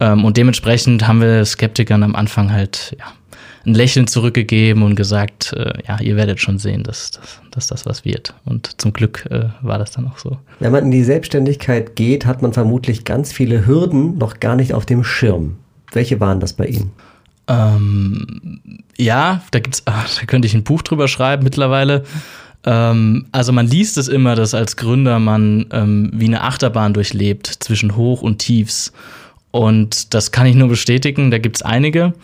Ähm, 0.00 0.24
und 0.24 0.36
dementsprechend 0.36 1.06
haben 1.06 1.20
wir 1.20 1.44
Skeptikern 1.44 2.02
am 2.02 2.16
Anfang 2.16 2.52
halt 2.52 2.96
ja, 2.98 3.06
ein 3.66 3.74
Lächeln 3.74 4.06
zurückgegeben 4.06 4.82
und 4.82 4.96
gesagt, 4.96 5.52
äh, 5.52 5.74
ja, 5.86 6.00
ihr 6.00 6.16
werdet 6.16 6.40
schon 6.40 6.58
sehen, 6.58 6.82
dass, 6.82 7.12
dass, 7.12 7.40
dass 7.50 7.66
das 7.66 7.86
was 7.86 8.04
wird. 8.04 8.34
Und 8.46 8.80
zum 8.80 8.92
Glück 8.92 9.26
äh, 9.30 9.48
war 9.60 9.78
das 9.78 9.92
dann 9.92 10.08
auch 10.08 10.18
so. 10.18 10.38
Wenn 10.58 10.72
man 10.72 10.84
in 10.84 10.90
die 10.90 11.04
Selbstständigkeit 11.04 11.94
geht, 11.96 12.24
hat 12.24 12.42
man 12.42 12.52
vermutlich 12.52 13.04
ganz 13.04 13.32
viele 13.32 13.66
Hürden 13.66 14.18
noch 14.18 14.40
gar 14.40 14.56
nicht 14.56 14.72
auf 14.72 14.86
dem 14.86 15.04
Schirm. 15.04 15.56
Welche 15.92 16.20
waren 16.20 16.40
das 16.40 16.54
bei 16.54 16.66
Ihnen? 16.66 16.92
Ähm, 17.48 18.60
ja, 18.96 19.42
da 19.50 19.58
gibt's, 19.58 19.82
ach, 19.84 20.08
da 20.20 20.26
könnte 20.26 20.46
ich 20.46 20.54
ein 20.54 20.64
Buch 20.64 20.82
drüber 20.82 21.08
schreiben 21.08 21.44
mittlerweile. 21.44 22.04
Ähm, 22.64 23.26
also 23.32 23.52
man 23.52 23.66
liest 23.66 23.98
es 23.98 24.08
immer, 24.08 24.36
dass 24.36 24.54
als 24.54 24.76
Gründer 24.76 25.18
man 25.18 25.66
ähm, 25.72 26.10
wie 26.14 26.26
eine 26.26 26.42
Achterbahn 26.42 26.94
durchlebt 26.94 27.46
zwischen 27.46 27.96
Hoch 27.96 28.22
und 28.22 28.38
Tiefs. 28.38 28.92
Und 29.50 30.14
das 30.14 30.30
kann 30.30 30.46
ich 30.46 30.54
nur 30.54 30.68
bestätigen, 30.68 31.30
da 31.30 31.38
gibt's 31.38 31.62
einige. 31.62 32.14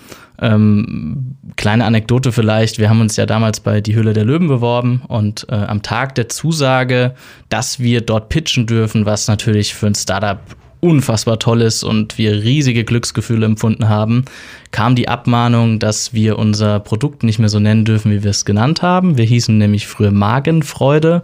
Ähm, 0.40 1.36
kleine 1.56 1.84
Anekdote 1.84 2.30
vielleicht, 2.30 2.78
wir 2.78 2.90
haben 2.90 3.00
uns 3.00 3.16
ja 3.16 3.26
damals 3.26 3.60
bei 3.60 3.80
Die 3.80 3.94
Höhle 3.94 4.12
der 4.12 4.24
Löwen 4.24 4.48
beworben 4.48 5.02
und 5.08 5.46
äh, 5.50 5.54
am 5.54 5.82
Tag 5.82 6.14
der 6.14 6.28
Zusage, 6.28 7.14
dass 7.48 7.80
wir 7.80 8.02
dort 8.02 8.28
pitchen 8.28 8.66
dürfen, 8.66 9.06
was 9.06 9.28
natürlich 9.28 9.74
für 9.74 9.86
ein 9.86 9.94
Startup 9.94 10.38
unfassbar 10.80 11.38
toll 11.38 11.62
ist 11.62 11.82
und 11.82 12.18
wir 12.18 12.32
riesige 12.32 12.84
Glücksgefühle 12.84 13.46
empfunden 13.46 13.88
haben, 13.88 14.24
kam 14.70 14.94
die 14.94 15.08
Abmahnung, 15.08 15.78
dass 15.78 16.12
wir 16.12 16.38
unser 16.38 16.80
Produkt 16.80 17.22
nicht 17.22 17.38
mehr 17.38 17.48
so 17.48 17.58
nennen 17.58 17.84
dürfen, 17.84 18.12
wie 18.12 18.22
wir 18.22 18.30
es 18.30 18.44
genannt 18.44 18.82
haben. 18.82 19.16
Wir 19.16 19.24
hießen 19.24 19.56
nämlich 19.56 19.86
früher 19.86 20.10
Magenfreude 20.10 21.22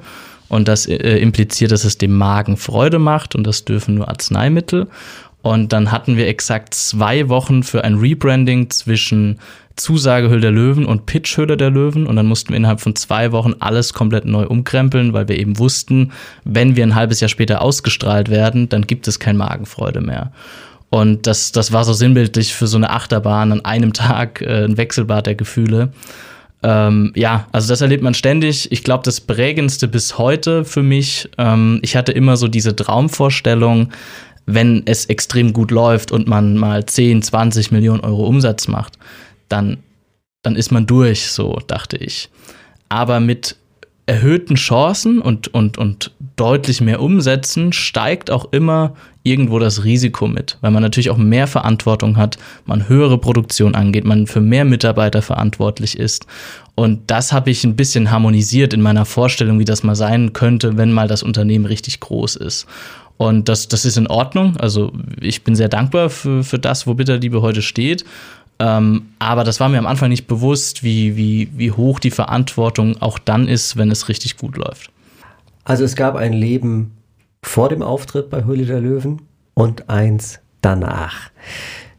und 0.49 0.69
das 0.69 0.87
äh, 0.87 1.19
impliziert, 1.19 1.71
dass 1.71 1.85
es 1.85 1.99
dem 1.99 2.17
Magen 2.17 2.57
Freude 2.57 2.99
macht 2.99 3.35
und 3.35 3.47
das 3.47 3.65
dürfen 3.65 3.95
nur 3.97 4.09
Arzneimittel. 4.09 4.89
Und 5.43 5.73
dann 5.73 5.91
hatten 5.91 6.17
wir 6.17 6.29
exakt 6.29 6.75
zwei 6.75 7.29
Wochen 7.29 7.63
für 7.63 7.85
ein 7.85 7.97
Rebranding 7.97 8.71
zwischen 8.71 9.39
Zusage 9.77 10.29
Höhle 10.29 10.43
der 10.43 10.51
Löwen 10.53 10.85
und 10.85 11.07
Pitch 11.07 11.37
Höhle 11.37 11.57
der 11.57 11.71
Löwen. 11.71 12.07
Und 12.07 12.17
dann 12.17 12.27
mussten 12.27 12.51
wir 12.51 12.57
innerhalb 12.57 12.81
von 12.81 12.95
zwei 12.95 13.33
Wochen 13.33 13.55
alles 13.59 13.93
komplett 13.93 14.25
neu 14.25 14.47
umkrempeln, 14.47 15.13
weil 15.13 15.29
wir 15.29 15.39
eben 15.39 15.59
wussten, 15.59 16.13
wenn 16.45 16.77
wir 16.77 16.85
ein 16.85 16.95
halbes 16.95 17.21
Jahr 17.21 17.29
später 17.29 17.63
ausgestrahlt 17.63 18.29
werden, 18.29 18.69
dann 18.69 18.87
gibt 18.87 19.09
es 19.09 19.19
kein 19.19 19.37
Magenfreude 19.37 20.01
mehr. 20.01 20.33
Und 20.91 21.27
das, 21.27 21.53
das 21.53 21.73
war 21.73 21.85
so 21.85 21.95
sinnbildlich 21.95 22.55
für 22.55 22.67
so 22.67 22.77
eine 22.77 22.91
Achterbahn 22.91 23.51
an 23.51 23.65
einem 23.65 23.95
Tag, 23.95 24.43
äh, 24.43 24.65
ein 24.65 24.77
Wechselbad 24.77 25.27
der 25.27 25.35
Gefühle. 25.35 25.91
Ähm, 26.63 27.13
ja, 27.17 27.49
also 27.51 27.69
das 27.69 27.81
erlebt 27.81 28.03
man 28.03 28.15
ständig. 28.15 28.71
Ich 28.71 28.85
glaube, 28.85 29.03
das 29.03 29.21
prägendste 29.21 29.89
bis 29.89 30.19
heute 30.19 30.65
für 30.65 30.83
mich, 30.83 31.29
ähm, 31.39 31.81
ich 31.83 31.97
hatte 31.97 32.13
immer 32.13 32.37
so 32.37 32.47
diese 32.47 32.77
Traumvorstellung, 32.77 33.89
wenn 34.47 34.83
es 34.87 35.07
extrem 35.07 35.53
gut 35.53 35.71
läuft 35.71 36.13
und 36.13 36.27
man 36.27 36.57
mal 36.57 36.85
10, 36.85 37.23
20 37.23 37.71
Millionen 37.71 38.01
Euro 38.01 38.27
Umsatz 38.27 38.69
macht, 38.69 38.99
dann, 39.49 39.79
dann 40.43 40.57
ist 40.57 40.73
man 40.73 40.87
durch, 40.87 41.31
so 41.31 41.59
dachte 41.67 41.97
ich. 41.97 42.29
Aber 42.89 43.21
mit 43.21 43.57
erhöhten 44.07 44.57
Chancen 44.57 45.21
und, 45.21 45.49
und, 45.55 45.79
und 45.79 46.13
deutlich 46.37 46.81
mehr 46.81 47.01
Umsätzen 47.01 47.73
steigt 47.73 48.31
auch 48.31 48.53
immer 48.53 48.95
irgendwo 49.23 49.61
das 49.61 49.85
Risiko 49.85 50.27
mit, 50.27 50.59
weil 50.61 50.73
man 50.73 50.83
natürlich 50.83 51.11
auch 51.11 51.17
mehr 51.17 51.47
Verantwortung 51.47 52.17
hat, 52.17 52.37
man 52.67 52.89
höhere 52.89 53.19
Produktion 53.19 53.77
angeht, 53.77 54.05
man 54.05 54.27
für 54.27 54.41
mehr 54.41 54.65
Mitarbeiter 54.65 55.23
verantwortlich 55.23 55.97
ist. 55.97 56.27
Und 56.75 57.11
das 57.11 57.33
habe 57.33 57.51
ich 57.51 57.63
ein 57.63 57.77
bisschen 57.77 58.11
harmonisiert 58.11 58.75
in 58.75 58.83
meiner 58.83 59.05
Vorstellung, 59.05 59.61
wie 59.61 59.65
das 59.65 59.85
mal 59.85 59.95
sein 59.95 60.33
könnte, 60.33 60.77
wenn 60.77 60.91
mal 60.91 61.07
das 61.07 61.23
Unternehmen 61.23 61.67
richtig 61.67 62.01
groß 62.01 62.37
ist. 62.37 62.67
Und 63.17 63.49
das, 63.49 63.69
das 63.69 63.85
ist 63.85 63.97
in 63.97 64.07
Ordnung. 64.07 64.57
Also 64.57 64.93
ich 65.21 65.45
bin 65.45 65.55
sehr 65.55 65.69
dankbar 65.69 66.11
für, 66.11 66.43
für 66.43 66.59
das, 66.59 66.87
wo 66.87 66.95
Bitterliebe 66.95 67.43
heute 67.43 67.63
steht. 67.63 68.05
Ähm, 68.59 69.07
aber 69.19 69.45
das 69.45 69.61
war 69.61 69.69
mir 69.69 69.79
am 69.79 69.87
Anfang 69.87 70.09
nicht 70.09 70.27
bewusst, 70.27 70.83
wie, 70.83 71.17
wie, 71.17 71.49
wie 71.57 71.73
hoch 71.73 71.99
die 71.99 72.11
Verantwortung 72.11 73.01
auch 73.01 73.19
dann 73.19 73.49
ist, 73.49 73.77
wenn 73.77 73.91
es 73.91 74.09
richtig 74.09 74.37
gut 74.37 74.57
läuft. 74.57 74.91
Also 75.65 75.85
es 75.85 75.97
gab 75.97 76.17
ein 76.17 76.33
Leben 76.33 76.93
vor 77.43 77.69
dem 77.69 77.83
Auftritt 77.83 78.31
bei 78.31 78.45
Höhle 78.45 78.67
der 78.67 78.81
Löwen 78.81 79.23
und 79.55 79.89
eins 79.89 80.41
danach. 80.61 81.31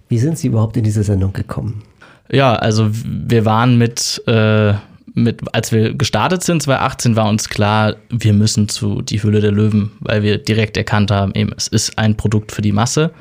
Wie 0.08 0.20
sind 0.20 0.38
Sie 0.38 0.48
überhaupt 0.48 0.78
in 0.78 0.84
diese 0.84 1.04
Sendung 1.04 1.34
gekommen? 1.34 1.84
Ja, 2.32 2.54
also 2.54 2.90
wir 2.92 3.46
waren 3.46 3.78
mit, 3.78 4.22
äh, 4.28 4.74
mit, 5.14 5.42
als 5.54 5.72
wir 5.72 5.94
gestartet 5.94 6.44
sind, 6.44 6.64
2018, 6.64 7.16
war 7.16 7.30
uns 7.30 7.50
klar, 7.50 7.96
wir 8.10 8.34
müssen 8.34 8.70
zu 8.70 9.02
Die 9.02 9.22
Höhle 9.22 9.42
der 9.42 9.52
Löwen, 9.52 9.92
weil 10.00 10.24
wir 10.24 10.38
direkt 10.38 10.78
erkannt 10.78 11.12
haben, 11.12 11.34
eben, 11.36 11.52
es 11.56 11.68
ist 11.68 11.98
ein 11.98 12.18
Produkt 12.18 12.52
für 12.52 12.62
die 12.62 12.72
Masse. 12.72 13.12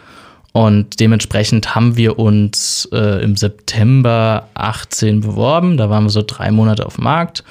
Und 0.53 1.01
dementsprechend 1.01 1.75
haben 1.75 1.97
wir 1.97 2.19
uns 2.19 2.89
äh, 2.93 3.23
im 3.23 3.37
September 3.37 4.49
18 4.55 5.23
beworben. 5.23 5.79
Da 5.79 5.89
waren 5.89 6.05
wir 6.05 6.11
so 6.11 6.23
drei 6.27 6.51
Monate 6.51 6.85
auf 6.85 6.97
dem 6.97 7.05
Markt 7.05 7.43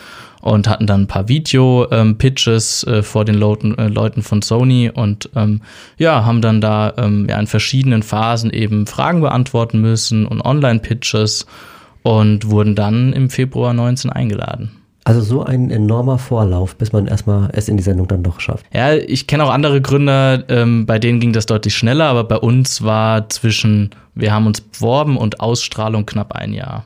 und 0.41 0.67
hatten 0.67 0.88
dann 0.88 1.01
ein 1.01 1.07
paar 1.07 1.27
Video-Pitches 1.27 2.86
ähm, 2.88 2.93
äh, 2.93 3.03
vor 3.03 3.25
den 3.25 3.36
Leuten, 3.36 3.77
äh, 3.77 3.88
Leuten 3.88 4.21
von 4.24 4.41
Sony 4.41 4.91
und 4.93 5.29
ähm, 5.36 5.62
ja, 5.98 6.25
haben 6.25 6.41
dann 6.41 6.62
da 6.62 6.93
ähm, 6.98 7.27
ja, 7.29 7.39
in 7.39 7.48
verschiedenen 7.48 8.03
Phasen 8.03 8.51
eben 8.51 8.88
Fragen 8.88 9.21
beantworten 9.21 9.81
müssen 9.81 10.25
und 10.25 10.41
Online-Pitches 10.41 11.45
und 12.03 12.50
wurden 12.50 12.75
dann 12.75 13.13
im 13.13 13.29
Februar 13.29 13.74
19 13.74 14.12
eingeladen. 14.12 14.72
Also 15.03 15.22
so 15.22 15.43
ein 15.43 15.72
enormer 15.72 16.20
Vorlauf, 16.20 16.75
bis 16.75 16.93
man 16.93 17.08
erstmal 17.08 17.50
es 17.53 17.67
in 17.67 17.77
die 17.77 17.84
Sendung 17.84 18.08
dann 18.08 18.22
doch 18.22 18.39
schafft. 18.39 18.65
Ja, 18.72 18.93
ich 18.93 19.25
kenne 19.25 19.43
auch 19.43 19.50
andere 19.50 19.81
Gründer, 19.81 20.43
ähm, 20.48 20.86
bei 20.86 21.00
denen 21.00 21.20
ging 21.20 21.34
das 21.34 21.48
deutlich 21.48 21.75
schneller, 21.75 22.05
aber 22.05 22.24
bei 22.24 22.38
uns 22.38 22.84
war 22.84 23.27
zwischen, 23.29 23.89
wir 24.13 24.31
haben 24.31 24.46
uns 24.46 24.62
beworben 24.62 25.17
und 25.17 25.39
Ausstrahlung 25.39 26.05
knapp 26.05 26.34
ein 26.34 26.53
Jahr. 26.53 26.86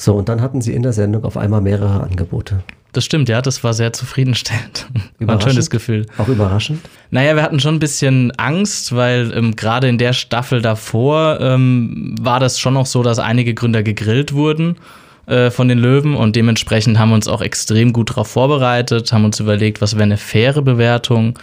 So, 0.00 0.14
und 0.14 0.28
dann 0.28 0.42
hatten 0.42 0.60
Sie 0.60 0.74
in 0.74 0.82
der 0.82 0.92
Sendung 0.92 1.24
auf 1.24 1.38
einmal 1.38 1.62
mehrere 1.62 2.02
Angebote. 2.02 2.62
Das 2.94 3.04
stimmt, 3.04 3.28
ja, 3.28 3.42
das 3.42 3.64
war 3.64 3.74
sehr 3.74 3.92
zufriedenstellend. 3.92 4.86
War 5.18 5.34
ein 5.34 5.40
schönes 5.40 5.68
Gefühl. 5.68 6.06
Auch 6.16 6.28
überraschend? 6.28 6.80
Naja, 7.10 7.34
wir 7.34 7.42
hatten 7.42 7.58
schon 7.58 7.74
ein 7.74 7.80
bisschen 7.80 8.30
Angst, 8.38 8.94
weil 8.94 9.32
ähm, 9.36 9.56
gerade 9.56 9.88
in 9.88 9.98
der 9.98 10.12
Staffel 10.12 10.62
davor 10.62 11.38
ähm, 11.40 12.14
war 12.20 12.38
das 12.38 12.60
schon 12.60 12.74
noch 12.74 12.86
so, 12.86 13.02
dass 13.02 13.18
einige 13.18 13.52
Gründer 13.52 13.82
gegrillt 13.82 14.32
wurden 14.32 14.76
äh, 15.26 15.50
von 15.50 15.66
den 15.66 15.78
Löwen 15.78 16.14
und 16.14 16.36
dementsprechend 16.36 16.96
haben 16.96 17.08
wir 17.08 17.16
uns 17.16 17.26
auch 17.26 17.42
extrem 17.42 17.92
gut 17.92 18.10
darauf 18.10 18.28
vorbereitet, 18.28 19.12
haben 19.12 19.24
uns 19.24 19.40
überlegt, 19.40 19.80
was 19.80 19.94
wäre 19.94 20.04
eine 20.04 20.16
faire 20.16 20.62
Bewertung, 20.62 21.36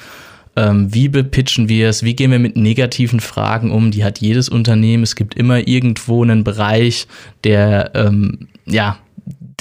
ähm, 0.56 0.94
wie 0.94 1.10
bepitchen 1.10 1.68
wir 1.68 1.90
es, 1.90 2.04
wie 2.04 2.16
gehen 2.16 2.32
wir 2.32 2.40
mit 2.40 2.56
negativen 2.56 3.20
Fragen 3.20 3.72
um, 3.72 3.92
die 3.92 4.06
hat 4.06 4.20
jedes 4.20 4.48
Unternehmen. 4.48 5.04
Es 5.04 5.18
gibt 5.18 5.36
immer 5.36 5.68
irgendwo 5.68 6.24
einen 6.24 6.46
Bereich, 6.46 7.08
der 7.44 7.92
ähm, 7.94 8.48
ja 8.66 8.98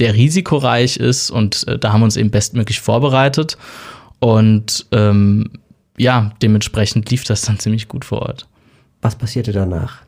der 0.01 0.15
risikoreich 0.15 0.97
ist 0.97 1.31
und 1.31 1.69
äh, 1.69 1.79
da 1.79 1.93
haben 1.93 2.01
wir 2.01 2.07
uns 2.07 2.17
eben 2.17 2.31
bestmöglich 2.31 2.81
vorbereitet 2.81 3.57
und 4.19 4.87
ähm, 4.93 5.51
ja, 5.97 6.33
dementsprechend 6.43 7.11
lief 7.11 7.25
das 7.25 7.43
dann 7.43 7.59
ziemlich 7.59 7.87
gut 7.87 8.05
vor 8.05 8.23
Ort. 8.23 8.47
Was 9.03 9.17
passierte 9.17 9.53
danach? 9.53 10.03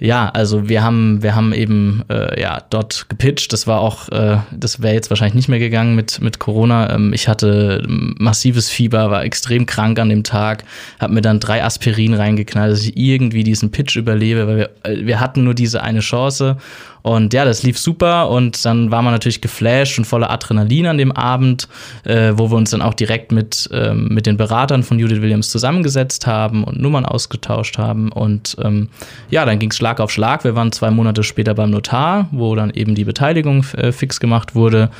Ja, 0.00 0.30
also 0.30 0.70
wir 0.70 0.82
haben, 0.82 1.22
wir 1.22 1.34
haben 1.34 1.52
eben 1.52 2.04
äh, 2.08 2.40
ja 2.40 2.62
dort 2.70 3.10
gepitcht. 3.10 3.52
Das 3.52 3.66
war 3.66 3.80
auch, 3.80 4.08
äh, 4.08 4.38
das 4.50 4.80
wäre 4.80 4.94
jetzt 4.94 5.10
wahrscheinlich 5.10 5.34
nicht 5.34 5.50
mehr 5.50 5.58
gegangen 5.58 5.94
mit 5.94 6.22
mit 6.22 6.38
Corona. 6.38 6.94
Ähm, 6.94 7.12
ich 7.12 7.28
hatte 7.28 7.84
massives 7.86 8.70
Fieber, 8.70 9.10
war 9.10 9.24
extrem 9.24 9.66
krank 9.66 9.98
an 9.98 10.08
dem 10.08 10.24
Tag, 10.24 10.64
habe 10.98 11.12
mir 11.12 11.20
dann 11.20 11.38
drei 11.38 11.62
Aspirin 11.62 12.14
reingeknallt, 12.14 12.72
dass 12.72 12.82
ich 12.82 12.96
irgendwie 12.96 13.44
diesen 13.44 13.72
Pitch 13.72 13.96
überlebe, 13.96 14.46
weil 14.46 14.56
wir 14.56 14.70
äh, 14.84 15.06
wir 15.06 15.20
hatten 15.20 15.44
nur 15.44 15.54
diese 15.54 15.82
eine 15.82 16.00
Chance 16.00 16.56
und 17.02 17.32
ja, 17.32 17.44
das 17.44 17.62
lief 17.62 17.78
super 17.78 18.28
und 18.30 18.64
dann 18.64 18.90
war 18.90 19.02
man 19.02 19.12
natürlich 19.12 19.40
geflasht 19.40 19.98
und 19.98 20.04
voller 20.04 20.30
Adrenalin 20.30 20.86
an 20.86 20.98
dem 20.98 21.12
Abend, 21.12 21.68
äh, 22.04 22.32
wo 22.34 22.50
wir 22.50 22.56
uns 22.56 22.70
dann 22.70 22.82
auch 22.82 22.94
direkt 22.94 23.32
mit, 23.32 23.68
ähm, 23.72 24.08
mit 24.10 24.26
den 24.26 24.36
Beratern 24.36 24.82
von 24.82 24.98
Judith 24.98 25.22
Williams 25.22 25.50
zusammengesetzt 25.50 26.26
haben 26.26 26.64
und 26.64 26.80
Nummern 26.80 27.04
ausgetauscht 27.04 27.78
haben. 27.78 28.12
Und 28.12 28.56
ähm, 28.62 28.88
ja, 29.30 29.44
dann 29.44 29.58
ging 29.58 29.70
es 29.70 29.76
Schlag 29.76 30.00
auf 30.00 30.10
Schlag. 30.10 30.44
Wir 30.44 30.54
waren 30.54 30.72
zwei 30.72 30.90
Monate 30.90 31.22
später 31.22 31.54
beim 31.54 31.70
Notar, 31.70 32.28
wo 32.32 32.54
dann 32.54 32.70
eben 32.70 32.94
die 32.94 33.04
Beteiligung 33.04 33.64
äh, 33.76 33.92
fix 33.92 34.20
gemacht 34.20 34.54
wurde 34.54 34.90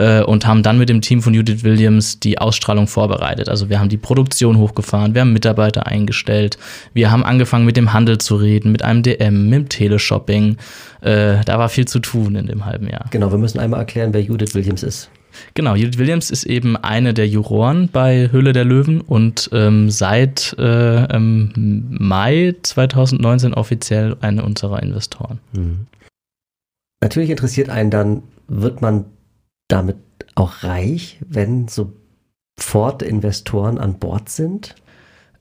äh, 0.00 0.22
und 0.22 0.46
haben 0.46 0.62
dann 0.62 0.78
mit 0.78 0.88
dem 0.88 1.02
Team 1.02 1.20
von 1.20 1.34
Judith 1.34 1.62
Williams 1.62 2.18
die 2.18 2.38
Ausstrahlung 2.38 2.86
vorbereitet. 2.86 3.48
Also 3.48 3.68
wir 3.68 3.78
haben 3.78 3.90
die 3.90 3.98
Produktion 3.98 4.58
hochgefahren, 4.58 5.14
wir 5.14 5.20
haben 5.20 5.32
Mitarbeiter 5.32 5.86
eingestellt, 5.86 6.58
wir 6.94 7.10
haben 7.10 7.22
angefangen 7.22 7.66
mit 7.66 7.76
dem 7.76 7.92
Handel 7.92 8.18
zu 8.18 8.36
reden, 8.36 8.72
mit 8.72 8.82
einem 8.82 9.02
DM, 9.02 9.50
mit 9.50 9.58
dem 9.58 9.68
Teleshopping. 9.68 10.56
Äh, 11.02 11.44
da 11.44 11.58
war 11.58 11.68
viel 11.68 11.86
zu 11.86 11.98
tun 11.98 12.34
in 12.34 12.46
dem 12.46 12.64
halben 12.64 12.88
Jahr. 12.88 13.06
Genau, 13.10 13.30
wir 13.30 13.38
müssen 13.38 13.58
einmal 13.58 13.80
erklären, 13.80 14.14
wer 14.14 14.22
Judith 14.22 14.54
Williams 14.54 14.82
ist. 14.82 15.10
Genau, 15.54 15.76
Judith 15.76 15.98
Williams 15.98 16.30
ist 16.30 16.44
eben 16.44 16.76
eine 16.76 17.14
der 17.14 17.28
Juroren 17.28 17.88
bei 17.92 18.30
Höhle 18.32 18.52
der 18.52 18.64
Löwen 18.64 19.00
und 19.00 19.48
ähm, 19.52 19.90
seit 19.90 20.56
äh, 20.58 21.04
ähm, 21.04 21.86
Mai 21.90 22.56
2019 22.62 23.54
offiziell 23.54 24.16
eine 24.20 24.44
unserer 24.44 24.82
Investoren. 24.82 25.38
Mhm. 25.52 25.86
Natürlich 27.00 27.30
interessiert 27.30 27.70
einen 27.70 27.90
dann, 27.90 28.22
wird 28.48 28.82
man 28.82 29.04
damit 29.72 29.96
auch 30.34 30.62
reich, 30.62 31.18
wenn 31.26 31.68
sofort 31.68 33.02
Investoren 33.02 33.78
an 33.78 33.98
Bord 33.98 34.28
sind? 34.28 34.74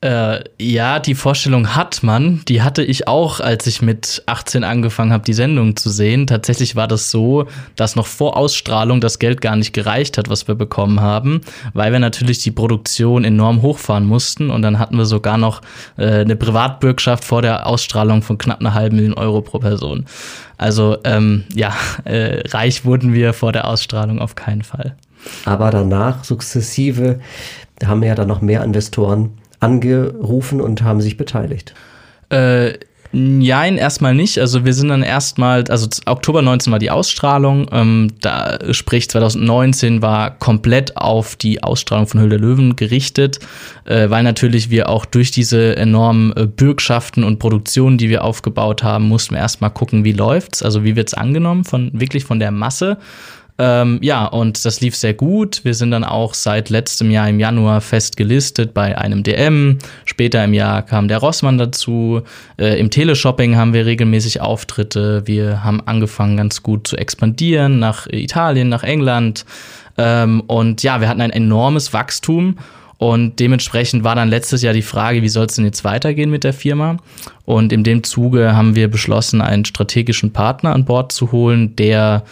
Äh, 0.01 0.45
ja, 0.57 0.99
die 0.99 1.13
Vorstellung 1.13 1.75
hat 1.75 2.03
man. 2.03 2.41
Die 2.47 2.61
hatte 2.61 2.83
ich 2.83 3.09
auch, 3.09 3.41
als 3.41 3.67
ich 3.67 3.81
mit 3.81 4.23
18 4.27 4.63
angefangen 4.63 5.11
habe, 5.11 5.25
die 5.25 5.33
Sendung 5.33 5.75
zu 5.75 5.89
sehen. 5.89 6.25
Tatsächlich 6.25 6.77
war 6.77 6.87
das 6.87 7.11
so, 7.11 7.47
dass 7.75 7.97
noch 7.97 8.07
vor 8.07 8.37
Ausstrahlung 8.37 9.01
das 9.01 9.19
Geld 9.19 9.41
gar 9.41 9.57
nicht 9.57 9.73
gereicht 9.73 10.17
hat, 10.17 10.29
was 10.29 10.47
wir 10.47 10.55
bekommen 10.55 11.01
haben, 11.01 11.41
weil 11.73 11.91
wir 11.91 11.99
natürlich 11.99 12.41
die 12.41 12.51
Produktion 12.51 13.25
enorm 13.25 13.61
hochfahren 13.61 14.05
mussten. 14.05 14.49
Und 14.51 14.61
dann 14.61 14.79
hatten 14.79 14.95
wir 14.95 15.05
sogar 15.05 15.37
noch 15.37 15.61
äh, 15.97 16.21
eine 16.21 16.37
Privatbürgschaft 16.37 17.25
vor 17.25 17.41
der 17.41 17.67
Ausstrahlung 17.67 18.21
von 18.21 18.37
knapp 18.37 18.61
einer 18.61 18.73
halben 18.73 18.95
Million 18.95 19.15
Euro 19.15 19.41
pro 19.41 19.59
Person. 19.59 20.05
Also 20.57 20.97
ähm, 21.03 21.43
ja, 21.53 21.73
äh, 22.05 22.47
reich 22.47 22.85
wurden 22.85 23.13
wir 23.13 23.33
vor 23.33 23.51
der 23.51 23.67
Ausstrahlung 23.67 24.19
auf 24.19 24.35
keinen 24.35 24.61
Fall. 24.61 24.95
Aber 25.43 25.71
danach 25.71 26.23
sukzessive 26.23 27.19
haben 27.85 28.01
ja 28.03 28.15
dann 28.15 28.29
noch 28.29 28.41
mehr 28.41 28.63
Investoren 28.63 29.38
angerufen 29.59 30.61
und 30.61 30.81
haben 30.81 31.01
sich 31.01 31.17
beteiligt? 31.17 31.73
Äh, 32.29 32.73
Nein, 33.11 33.77
erstmal 33.77 34.13
nicht. 34.13 34.37
Also 34.37 34.65
wir 34.65 34.73
sind 34.73 34.89
dann 34.89 35.01
erstmal, 35.01 35.63
also 35.69 35.87
Oktober 36.05 36.43
19 36.43 36.71
war 36.71 36.77
die 36.77 36.91
Ausstrahlung, 36.91 37.67
ähm, 37.71 38.11
da 38.21 38.59
sprich 38.71 39.09
2019 39.09 40.03
war 40.03 40.37
komplett 40.37 40.95
auf 40.95 41.35
die 41.35 41.63
Ausstrahlung 41.63 42.05
von 42.05 42.19
Höhle 42.19 42.37
der 42.37 42.39
Löwen 42.39 42.75
gerichtet, 42.75 43.39
äh, 43.85 44.11
weil 44.11 44.21
natürlich 44.21 44.69
wir 44.69 44.89
auch 44.89 45.05
durch 45.05 45.31
diese 45.31 45.75
enormen 45.75 46.33
äh, 46.37 46.45
Bürgschaften 46.45 47.23
und 47.23 47.39
Produktionen, 47.39 47.97
die 47.97 48.09
wir 48.09 48.23
aufgebaut 48.23 48.83
haben, 48.83 49.07
mussten 49.07 49.33
wir 49.33 49.39
erstmal 49.39 49.71
gucken, 49.71 50.03
wie 50.03 50.13
läuft's, 50.13 50.61
also 50.61 50.83
wie 50.83 50.95
wird's 50.95 51.15
angenommen 51.15 51.63
von 51.63 51.89
wirklich 51.93 52.25
von 52.25 52.39
der 52.39 52.51
Masse 52.51 52.99
ähm, 53.61 53.99
ja, 54.01 54.25
und 54.25 54.63
das 54.63 54.79
lief 54.79 54.95
sehr 54.95 55.13
gut. 55.13 55.65
Wir 55.65 55.73
sind 55.73 55.91
dann 55.91 56.05
auch 56.05 56.33
seit 56.33 56.69
letztem 56.69 57.11
Jahr 57.11 57.27
im 57.27 57.41
Januar 57.41 57.81
fest 57.81 58.15
gelistet 58.15 58.73
bei 58.73 58.97
einem 58.97 59.21
DM. 59.21 59.79
Später 60.05 60.45
im 60.45 60.53
Jahr 60.53 60.81
kam 60.81 61.09
der 61.09 61.17
Rossmann 61.17 61.57
dazu. 61.57 62.21
Äh, 62.57 62.79
Im 62.79 62.89
Teleshopping 62.89 63.57
haben 63.57 63.73
wir 63.73 63.85
regelmäßig 63.85 64.39
Auftritte. 64.39 65.23
Wir 65.25 65.61
haben 65.61 65.81
angefangen 65.85 66.37
ganz 66.37 66.63
gut 66.63 66.87
zu 66.87 66.95
expandieren 66.95 67.79
nach 67.79 68.07
Italien, 68.07 68.69
nach 68.69 68.83
England. 68.83 69.45
Ähm, 69.97 70.41
und 70.47 70.81
ja, 70.81 71.01
wir 71.01 71.09
hatten 71.09 71.19
ein 71.19 71.31
enormes 71.31 71.91
Wachstum. 71.91 72.55
Und 72.97 73.41
dementsprechend 73.41 74.05
war 74.05 74.15
dann 74.15 74.29
letztes 74.29 74.61
Jahr 74.61 74.73
die 74.73 74.81
Frage, 74.81 75.21
wie 75.21 75.29
soll 75.29 75.47
es 75.47 75.55
denn 75.55 75.65
jetzt 75.65 75.83
weitergehen 75.83 76.29
mit 76.29 76.45
der 76.45 76.53
Firma? 76.53 76.95
Und 77.43 77.73
in 77.73 77.83
dem 77.83 78.03
Zuge 78.05 78.55
haben 78.55 78.75
wir 78.75 78.89
beschlossen, 78.89 79.41
einen 79.41 79.65
strategischen 79.65 80.31
Partner 80.31 80.73
an 80.73 80.85
Bord 80.85 81.11
zu 81.11 81.33
holen, 81.33 81.75
der 81.75 82.23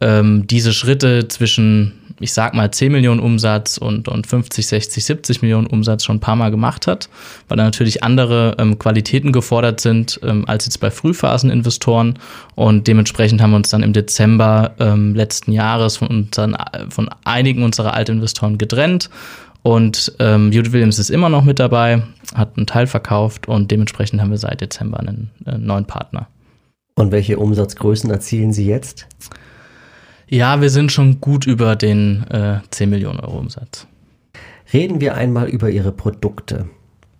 ähm, 0.00 0.46
diese 0.46 0.72
Schritte 0.72 1.28
zwischen, 1.28 1.92
ich 2.20 2.32
sag 2.32 2.54
mal, 2.54 2.70
10 2.70 2.92
Millionen 2.92 3.20
Umsatz 3.20 3.78
und, 3.78 4.08
und 4.08 4.26
50, 4.26 4.66
60, 4.66 5.04
70 5.04 5.42
Millionen 5.42 5.66
Umsatz 5.66 6.04
schon 6.04 6.16
ein 6.16 6.20
paar 6.20 6.36
Mal 6.36 6.50
gemacht 6.50 6.86
hat, 6.86 7.08
weil 7.48 7.56
da 7.56 7.64
natürlich 7.64 8.04
andere 8.04 8.56
ähm, 8.58 8.78
Qualitäten 8.78 9.32
gefordert 9.32 9.80
sind 9.80 10.20
ähm, 10.22 10.44
als 10.46 10.66
jetzt 10.66 10.78
bei 10.78 10.90
Frühphaseninvestoren. 10.90 12.18
Und 12.54 12.86
dementsprechend 12.86 13.42
haben 13.42 13.50
wir 13.50 13.56
uns 13.56 13.70
dann 13.70 13.82
im 13.82 13.92
Dezember 13.92 14.74
ähm, 14.78 15.14
letzten 15.14 15.52
Jahres 15.52 15.96
von, 15.96 16.08
unseren, 16.08 16.56
von 16.90 17.08
einigen 17.24 17.62
unserer 17.64 17.94
Altinvestoren 17.94 18.58
getrennt. 18.58 19.10
Und 19.62 20.12
ähm, 20.20 20.52
Judith 20.52 20.72
Williams 20.72 20.98
ist 20.98 21.10
immer 21.10 21.28
noch 21.28 21.44
mit 21.44 21.58
dabei, 21.58 22.02
hat 22.34 22.56
einen 22.56 22.66
Teil 22.66 22.86
verkauft 22.86 23.48
und 23.48 23.70
dementsprechend 23.70 24.20
haben 24.20 24.30
wir 24.30 24.38
seit 24.38 24.60
Dezember 24.60 25.00
einen, 25.00 25.30
einen 25.44 25.66
neuen 25.66 25.84
Partner. 25.84 26.28
Und 26.94 27.12
welche 27.12 27.38
Umsatzgrößen 27.38 28.10
erzielen 28.10 28.52
Sie 28.52 28.66
jetzt? 28.66 29.06
Ja, 30.30 30.60
wir 30.60 30.68
sind 30.68 30.92
schon 30.92 31.22
gut 31.22 31.46
über 31.46 31.74
den 31.74 32.22
äh, 32.30 32.58
10 32.70 32.90
Millionen 32.90 33.18
Euro 33.20 33.38
Umsatz. 33.38 33.86
Reden 34.74 35.00
wir 35.00 35.14
einmal 35.14 35.48
über 35.48 35.70
Ihre 35.70 35.90
Produkte. 35.90 36.68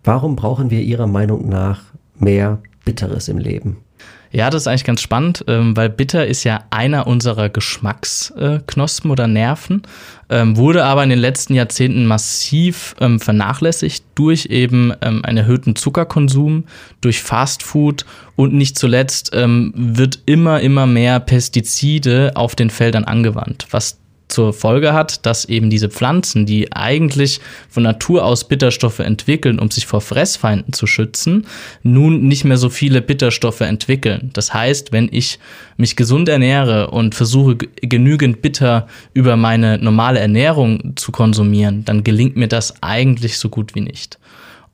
Warum 0.03 0.35
brauchen 0.35 0.69
wir 0.69 0.81
Ihrer 0.81 1.07
Meinung 1.07 1.49
nach 1.49 1.81
mehr 2.19 2.61
Bitteres 2.85 3.27
im 3.27 3.39
Leben? 3.39 3.77
Ja, 4.31 4.51
das 4.51 4.63
ist 4.63 4.67
eigentlich 4.67 4.83
ganz 4.83 5.01
spannend, 5.01 5.43
ähm, 5.47 5.75
weil 5.75 5.89
Bitter 5.89 6.27
ist 6.27 6.43
ja 6.43 6.63
einer 6.69 7.07
unserer 7.07 7.49
Geschmacksknospen 7.49 9.09
oder 9.09 9.27
Nerven, 9.27 9.81
ähm, 10.29 10.55
wurde 10.55 10.85
aber 10.85 11.03
in 11.03 11.09
den 11.09 11.17
letzten 11.17 11.55
Jahrzehnten 11.55 12.05
massiv 12.05 12.95
ähm, 12.99 13.19
vernachlässigt 13.19 14.05
durch 14.13 14.45
eben 14.47 14.91
einen 15.01 15.37
erhöhten 15.37 15.75
Zuckerkonsum, 15.75 16.65
durch 17.01 17.21
Fastfood 17.23 18.05
und 18.35 18.53
nicht 18.53 18.77
zuletzt 18.77 19.31
wird 19.33 20.19
immer, 20.25 20.59
immer 20.59 20.85
mehr 20.85 21.19
Pestizide 21.19 22.33
auf 22.35 22.55
den 22.55 22.69
Feldern 22.69 23.05
angewandt, 23.05 23.67
was 23.71 23.97
zur 24.29 24.53
Folge 24.53 24.93
hat, 24.93 25.25
dass 25.25 25.45
eben 25.45 25.69
diese 25.69 25.89
Pflanzen, 25.89 26.45
die 26.45 26.71
eigentlich 26.71 27.41
von 27.69 27.83
Natur 27.83 28.23
aus 28.23 28.47
Bitterstoffe 28.47 28.99
entwickeln, 28.99 29.59
um 29.59 29.69
sich 29.69 29.85
vor 29.85 30.01
Fressfeinden 30.01 30.71
zu 30.71 30.87
schützen, 30.87 31.45
nun 31.83 32.27
nicht 32.27 32.45
mehr 32.45 32.57
so 32.57 32.69
viele 32.69 33.01
Bitterstoffe 33.01 33.61
entwickeln. 33.61 34.29
Das 34.33 34.53
heißt, 34.53 34.91
wenn 34.91 35.09
ich 35.11 35.39
mich 35.77 35.95
gesund 35.95 36.29
ernähre 36.29 36.91
und 36.91 37.15
versuche 37.15 37.57
genügend 37.81 38.41
Bitter 38.41 38.87
über 39.13 39.35
meine 39.35 39.77
normale 39.79 40.19
Ernährung 40.19 40.93
zu 40.95 41.11
konsumieren, 41.11 41.83
dann 41.85 42.03
gelingt 42.03 42.37
mir 42.37 42.47
das 42.47 42.81
eigentlich 42.81 43.37
so 43.37 43.49
gut 43.49 43.75
wie 43.75 43.81
nicht. 43.81 44.19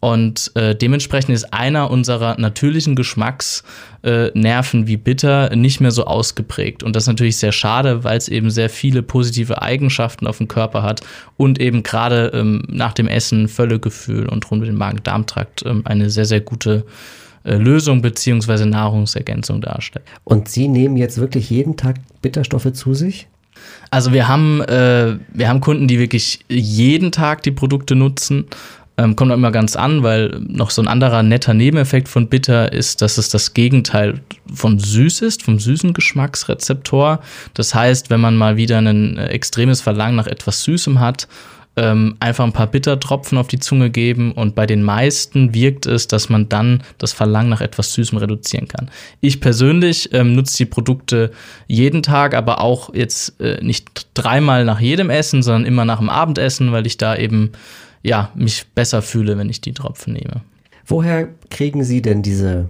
Und 0.06 0.52
äh, 0.54 0.76
dementsprechend 0.76 1.34
ist 1.34 1.52
einer 1.52 1.90
unserer 1.90 2.40
natürlichen 2.40 2.96
Geschmacksnerven 2.96 4.84
äh, 4.84 4.88
wie 4.88 4.98
bitter 4.98 5.56
nicht 5.56 5.82
mehr 5.82 5.90
so 5.90 6.06
ausgeprägt. 6.06 6.84
Und 6.84 6.96
das 6.96 7.06
ist 7.06 7.08
natürlich 7.08 7.38
sehr 7.38 7.52
schade, 7.52 8.04
weil 8.04 8.16
es 8.16 8.28
eben 8.28 8.52
sehr 8.52 8.70
viele 8.70 9.02
positive 9.02 9.64
Eigenschaften 9.64 10.28
auf 10.28 10.38
dem 10.38 10.48
Körper 10.48 10.84
hat 10.84 11.02
und 11.38 11.60
eben 11.60 11.82
gerade 11.82 12.30
ähm, 12.36 12.66
nach 12.68 12.94
dem 12.94 13.08
Essen 13.08 13.48
Völlegefühl 13.48 14.30
und 14.30 14.52
rund 14.52 14.62
mit 14.62 14.70
dem 14.70 14.78
Magen-Darm-Trakt 14.78 15.66
ähm, 15.66 15.82
eine 15.86 16.12
sehr, 16.12 16.26
sehr 16.26 16.42
gute 16.42 16.86
äh, 17.44 17.56
Lösung 17.56 18.04
beziehungsweise 18.04 18.68
Nahrungsergänzung 18.68 19.60
darstellt. 19.60 20.06
Und 20.24 20.50
Sie 20.50 20.68
nehmen 20.68 20.98
jetzt 20.98 21.18
wirklich 21.18 21.50
jeden 21.50 21.78
Tag 21.78 21.96
Bitterstoffe 22.22 22.72
zu 22.74 22.94
sich? 22.94 23.28
Also 23.90 24.14
wir 24.14 24.28
haben, 24.28 24.62
äh, 24.62 25.18
wir 25.34 25.50
haben 25.50 25.62
Kunden, 25.62 25.88
die 25.88 25.98
wirklich 25.98 26.42
jeden 26.48 27.12
Tag 27.12 27.42
die 27.42 27.52
Produkte 27.52 27.96
nutzen. 27.96 28.46
Ähm, 28.98 29.16
kommt 29.16 29.32
auch 29.32 29.36
immer 29.36 29.52
ganz 29.52 29.76
an, 29.76 30.04
weil 30.04 30.40
noch 30.48 30.70
so 30.70 30.82
ein 30.82 30.88
anderer 30.88 31.22
netter 31.22 31.54
Nebeneffekt 31.54 32.08
von 32.08 32.30
Bitter 32.30 32.72
ist, 32.72 33.02
dass 33.02 33.18
es 33.18 33.30
das 33.30 33.54
Gegenteil 33.54 34.22
von 34.54 34.80
süß 34.80 35.22
ist, 35.22 35.44
vom 35.44 35.60
süßen 35.60 35.94
Geschmacksrezeptor. 35.94 37.20
Das 37.54 37.76
heißt, 37.76 38.10
wenn 38.10 38.22
man 38.22 38.38
mal 38.38 38.56
wieder 38.56 38.78
ein 38.78 39.18
extremes 39.18 39.82
Verlangen 39.82 40.16
nach 40.16 40.28
etwas 40.28 40.64
Süßem 40.64 41.00
hat, 41.02 41.28
ähm, 41.78 42.16
einfach 42.20 42.46
ein 42.46 42.54
paar 42.54 42.68
Bittertropfen 42.68 43.38
auf 43.38 43.48
die 43.48 43.60
Zunge 43.60 43.90
geben 43.90 44.32
und 44.32 44.56
bei 44.56 44.66
den 44.66 44.82
meisten 44.82 45.54
wirkt 45.54 45.86
es, 45.86 46.08
dass 46.08 46.30
man 46.30 46.48
dann 46.48 46.84
das 46.98 47.12
Verlangen 47.12 47.50
nach 47.50 47.62
etwas 47.62 47.94
Süßem 47.94 48.18
reduzieren 48.18 48.68
kann. 48.68 48.90
Ich 49.20 49.42
persönlich 49.42 50.14
ähm, 50.14 50.36
nutze 50.36 50.58
die 50.58 50.66
Produkte 50.66 51.32
jeden 51.68 52.02
Tag, 52.02 52.34
aber 52.34 52.62
auch 52.62 52.94
jetzt 52.94 53.40
äh, 53.42 53.62
nicht 53.62 54.08
dreimal 54.14 54.64
nach 54.64 54.80
jedem 54.80 55.10
Essen, 55.10 55.44
sondern 55.44 55.66
immer 55.66 55.86
nach 55.86 56.00
dem 56.00 56.10
Abendessen, 56.10 56.72
weil 56.72 56.88
ich 56.88 56.98
da 56.98 57.16
eben 57.16 57.52
ja, 58.06 58.32
mich 58.36 58.68
besser 58.76 59.02
fühle, 59.02 59.38
wenn 59.38 59.50
ich 59.50 59.62
die 59.62 59.74
Tropfen 59.74 60.14
nehme. 60.14 60.42
Woher 60.86 61.28
kriegen 61.50 61.84
Sie 61.84 62.02
denn 62.04 62.22
diese 62.22 62.70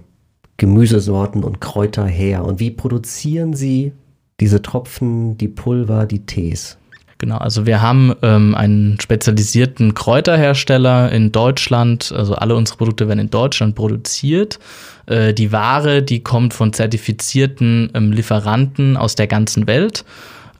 Gemüsesorten 0.56 1.44
und 1.44 1.60
Kräuter 1.60 2.06
her 2.06 2.44
und 2.44 2.58
wie 2.58 2.70
produzieren 2.70 3.52
Sie 3.52 3.92
diese 4.40 4.62
Tropfen, 4.62 5.36
die 5.36 5.48
Pulver, 5.48 6.06
die 6.06 6.24
Tees? 6.24 6.78
Genau, 7.18 7.36
also 7.38 7.66
wir 7.66 7.80
haben 7.80 8.14
ähm, 8.22 8.54
einen 8.54 9.00
spezialisierten 9.00 9.94
Kräuterhersteller 9.94 11.10
in 11.12 11.32
Deutschland. 11.32 12.12
Also 12.14 12.34
alle 12.34 12.54
unsere 12.54 12.76
Produkte 12.78 13.08
werden 13.08 13.20
in 13.20 13.30
Deutschland 13.30 13.74
produziert. 13.74 14.58
Äh, 15.06 15.32
die 15.32 15.50
Ware, 15.52 16.02
die 16.02 16.22
kommt 16.22 16.52
von 16.52 16.74
zertifizierten 16.74 17.90
ähm, 17.94 18.12
Lieferanten 18.12 18.98
aus 18.98 19.14
der 19.14 19.26
ganzen 19.26 19.66
Welt. 19.66 20.04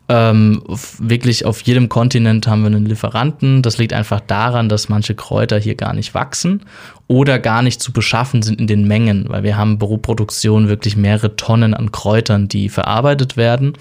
Ähm, 0.09 0.63
wirklich 0.99 1.45
auf 1.45 1.61
jedem 1.63 1.89
Kontinent 1.89 2.47
haben 2.47 2.63
wir 2.63 2.69
einen 2.69 2.87
Lieferanten. 2.87 3.63
Das 3.63 3.79
liegt 3.79 3.93
einfach 3.93 4.21
daran, 4.21 4.69
dass 4.69 4.89
manche 4.89 5.15
Kräuter 5.15 5.59
hier 5.59 5.75
gar 5.75 5.95
nicht 5.95 6.15
wachsen 6.15 6.63
oder 7.09 7.39
gar 7.41 7.63
nicht 7.63 7.83
zu 7.83 7.93
beschaffen 7.93 8.43
sind 8.43 8.61
in 8.61 8.69
den 8.69 8.87
Mengen, 8.87 9.27
weil 9.29 9.43
wir 9.43 9.57
haben 9.57 9.79
pro 9.79 9.97
Produktion 9.99 10.69
wirklich 10.69 10.97
mehrere 10.97 11.35
Tonnen 11.35 11.75
an 11.75 11.91
Kräutern, 11.91 12.47
die 12.47 12.69
verarbeitet 12.69 13.37
werden. 13.37 13.73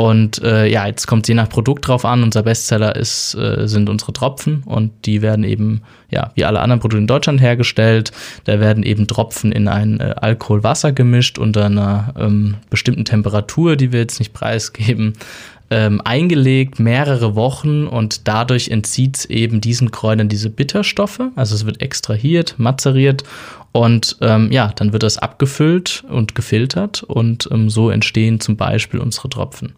Und 0.00 0.40
äh, 0.44 0.66
ja, 0.68 0.86
jetzt 0.86 1.08
kommt 1.08 1.26
je 1.26 1.34
nach 1.34 1.48
Produkt 1.48 1.88
drauf 1.88 2.04
an. 2.04 2.22
Unser 2.22 2.44
Bestseller 2.44 2.94
ist, 2.94 3.34
äh, 3.34 3.66
sind 3.66 3.90
unsere 3.90 4.12
Tropfen 4.12 4.62
und 4.64 4.92
die 5.06 5.22
werden 5.22 5.42
eben, 5.42 5.82
ja, 6.08 6.30
wie 6.36 6.44
alle 6.44 6.60
anderen 6.60 6.78
Produkte 6.78 7.00
in 7.00 7.08
Deutschland 7.08 7.40
hergestellt. 7.40 8.12
Da 8.44 8.60
werden 8.60 8.84
eben 8.84 9.08
Tropfen 9.08 9.50
in 9.50 9.66
ein 9.66 9.98
äh, 9.98 10.14
Alkoholwasser 10.16 10.92
gemischt 10.92 11.36
unter 11.36 11.66
einer 11.66 12.14
ähm, 12.16 12.54
bestimmten 12.70 13.04
Temperatur, 13.04 13.74
die 13.74 13.90
wir 13.90 13.98
jetzt 13.98 14.20
nicht 14.20 14.32
preisgeben 14.32 15.14
ähm, 15.70 16.00
eingelegt, 16.04 16.78
mehrere 16.78 17.34
Wochen 17.34 17.86
und 17.86 18.26
dadurch 18.26 18.68
entzieht 18.68 19.18
es 19.18 19.24
eben 19.26 19.60
diesen 19.60 19.90
Kräutern 19.90 20.28
diese 20.28 20.50
Bitterstoffe. 20.50 21.20
Also 21.36 21.54
es 21.54 21.66
wird 21.66 21.80
extrahiert, 21.80 22.54
mazeriert 22.58 23.24
und 23.72 24.16
ähm, 24.20 24.50
ja, 24.50 24.72
dann 24.74 24.92
wird 24.92 25.02
das 25.02 25.18
abgefüllt 25.18 26.04
und 26.08 26.34
gefiltert 26.34 27.02
und 27.02 27.48
ähm, 27.52 27.68
so 27.68 27.90
entstehen 27.90 28.40
zum 28.40 28.56
Beispiel 28.56 29.00
unsere 29.00 29.28
Tropfen. 29.28 29.74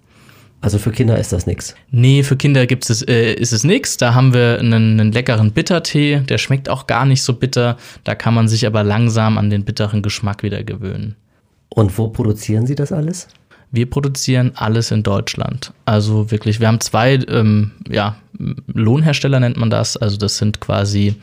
Also 0.62 0.78
für 0.78 0.90
Kinder 0.90 1.18
ist 1.18 1.32
das 1.32 1.46
nichts. 1.46 1.74
Nee, 1.90 2.22
für 2.22 2.36
Kinder 2.36 2.66
gibt's 2.66 2.90
es, 2.90 3.02
äh, 3.02 3.32
ist 3.32 3.52
es 3.52 3.64
nichts. 3.64 3.96
Da 3.96 4.14
haben 4.14 4.34
wir 4.34 4.58
einen, 4.58 5.00
einen 5.00 5.12
leckeren 5.12 5.52
Bittertee, 5.52 6.20
der 6.20 6.36
schmeckt 6.36 6.68
auch 6.68 6.86
gar 6.86 7.06
nicht 7.06 7.22
so 7.22 7.32
bitter. 7.32 7.78
Da 8.04 8.14
kann 8.14 8.34
man 8.34 8.46
sich 8.46 8.66
aber 8.66 8.84
langsam 8.84 9.38
an 9.38 9.48
den 9.48 9.64
bitteren 9.64 10.02
Geschmack 10.02 10.42
wieder 10.42 10.62
gewöhnen. 10.62 11.16
Und 11.70 11.96
wo 11.96 12.08
produzieren 12.08 12.66
Sie 12.66 12.74
das 12.74 12.92
alles? 12.92 13.28
Wir 13.72 13.88
produzieren 13.88 14.52
alles 14.56 14.90
in 14.90 15.02
Deutschland. 15.02 15.72
Also 15.84 16.30
wirklich, 16.30 16.60
wir 16.60 16.68
haben 16.68 16.80
zwei 16.80 17.14
ähm, 17.28 17.72
ja, 17.88 18.16
Lohnhersteller 18.72 19.40
nennt 19.40 19.56
man 19.56 19.70
das. 19.70 19.96
Also 19.96 20.16
das 20.16 20.38
sind 20.38 20.60
quasi 20.60 21.14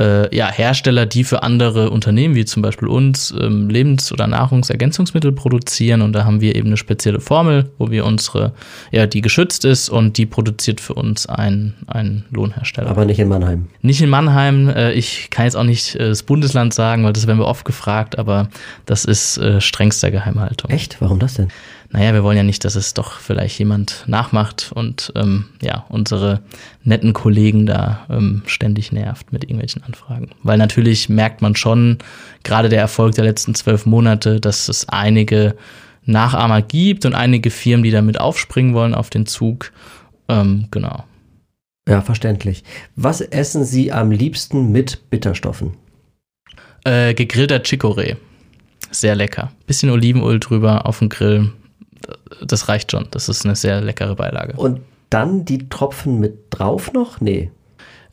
äh, 0.00 0.34
ja, 0.34 0.50
Hersteller, 0.50 1.06
die 1.06 1.24
für 1.24 1.42
andere 1.42 1.90
Unternehmen, 1.90 2.34
wie 2.34 2.44
zum 2.44 2.62
Beispiel 2.62 2.88
uns, 2.88 3.34
ähm, 3.40 3.70
Lebens- 3.70 4.12
oder 4.12 4.26
Nahrungsergänzungsmittel 4.26 5.32
produzieren. 5.32 6.02
Und 6.02 6.12
da 6.12 6.24
haben 6.24 6.40
wir 6.40 6.54
eben 6.54 6.68
eine 6.68 6.76
spezielle 6.76 7.20
Formel, 7.20 7.70
wo 7.78 7.90
wir 7.90 8.04
unsere, 8.04 8.52
ja, 8.92 9.06
die 9.06 9.20
geschützt 9.20 9.64
ist 9.64 9.88
und 9.88 10.18
die 10.18 10.26
produziert 10.26 10.80
für 10.80 10.94
uns 10.94 11.26
ein, 11.26 11.74
ein 11.86 12.24
Lohnhersteller. 12.30 12.90
Aber 12.90 13.04
nicht 13.04 13.18
in 13.18 13.28
Mannheim. 13.28 13.66
Nicht 13.82 14.02
in 14.02 14.10
Mannheim. 14.10 14.68
Äh, 14.68 14.92
ich 14.92 15.30
kann 15.30 15.44
jetzt 15.44 15.56
auch 15.56 15.64
nicht 15.64 15.94
äh, 15.96 16.08
das 16.08 16.22
Bundesland 16.22 16.74
sagen, 16.74 17.04
weil 17.04 17.12
das 17.12 17.26
werden 17.26 17.38
wir 17.38 17.46
oft 17.46 17.64
gefragt, 17.64 18.18
aber 18.18 18.48
das 18.84 19.04
ist 19.04 19.38
äh, 19.38 19.60
strengster 19.60 20.10
Geheimhaltung. 20.10 20.70
Echt? 20.70 21.00
Warum 21.00 21.18
das 21.18 21.34
denn? 21.34 21.48
Naja, 21.90 22.12
wir 22.14 22.24
wollen 22.24 22.36
ja 22.36 22.42
nicht, 22.42 22.64
dass 22.64 22.74
es 22.74 22.94
doch 22.94 23.18
vielleicht 23.20 23.58
jemand 23.58 24.04
nachmacht 24.06 24.72
und 24.74 25.12
ähm, 25.14 25.46
ja, 25.62 25.84
unsere 25.88 26.40
netten 26.82 27.12
Kollegen 27.12 27.66
da 27.66 28.06
ähm, 28.10 28.42
ständig 28.46 28.92
nervt 28.92 29.32
mit 29.32 29.44
irgendwelchen 29.44 29.82
Anfragen. 29.82 30.30
Weil 30.42 30.58
natürlich 30.58 31.08
merkt 31.08 31.42
man 31.42 31.54
schon, 31.54 31.98
gerade 32.42 32.68
der 32.68 32.80
Erfolg 32.80 33.14
der 33.14 33.24
letzten 33.24 33.54
zwölf 33.54 33.86
Monate, 33.86 34.40
dass 34.40 34.68
es 34.68 34.88
einige 34.88 35.56
Nachahmer 36.04 36.62
gibt 36.62 37.04
und 37.04 37.14
einige 37.14 37.50
Firmen, 37.50 37.84
die 37.84 37.90
damit 37.90 38.20
aufspringen 38.20 38.74
wollen 38.74 38.94
auf 38.94 39.10
den 39.10 39.26
Zug. 39.26 39.72
Ähm, 40.28 40.66
genau. 40.70 41.04
Ja, 41.88 42.00
verständlich. 42.02 42.64
Was 42.96 43.20
essen 43.20 43.64
Sie 43.64 43.92
am 43.92 44.10
liebsten 44.10 44.72
mit 44.72 45.08
Bitterstoffen? 45.10 45.74
Äh, 46.84 47.14
gegrillter 47.14 47.58
Chicorée. 47.58 48.16
Sehr 48.90 49.14
lecker. 49.14 49.52
Bisschen 49.66 49.90
Olivenöl 49.90 50.40
drüber 50.40 50.86
auf 50.86 50.98
dem 51.00 51.08
Grill 51.08 51.52
das 52.42 52.68
reicht 52.68 52.92
schon. 52.92 53.06
Das 53.10 53.28
ist 53.28 53.44
eine 53.44 53.56
sehr 53.56 53.80
leckere 53.80 54.14
Beilage. 54.14 54.54
Und 54.56 54.80
dann 55.10 55.44
die 55.44 55.68
Tropfen 55.68 56.18
mit 56.20 56.46
drauf 56.50 56.92
noch? 56.92 57.20
Nee. 57.20 57.50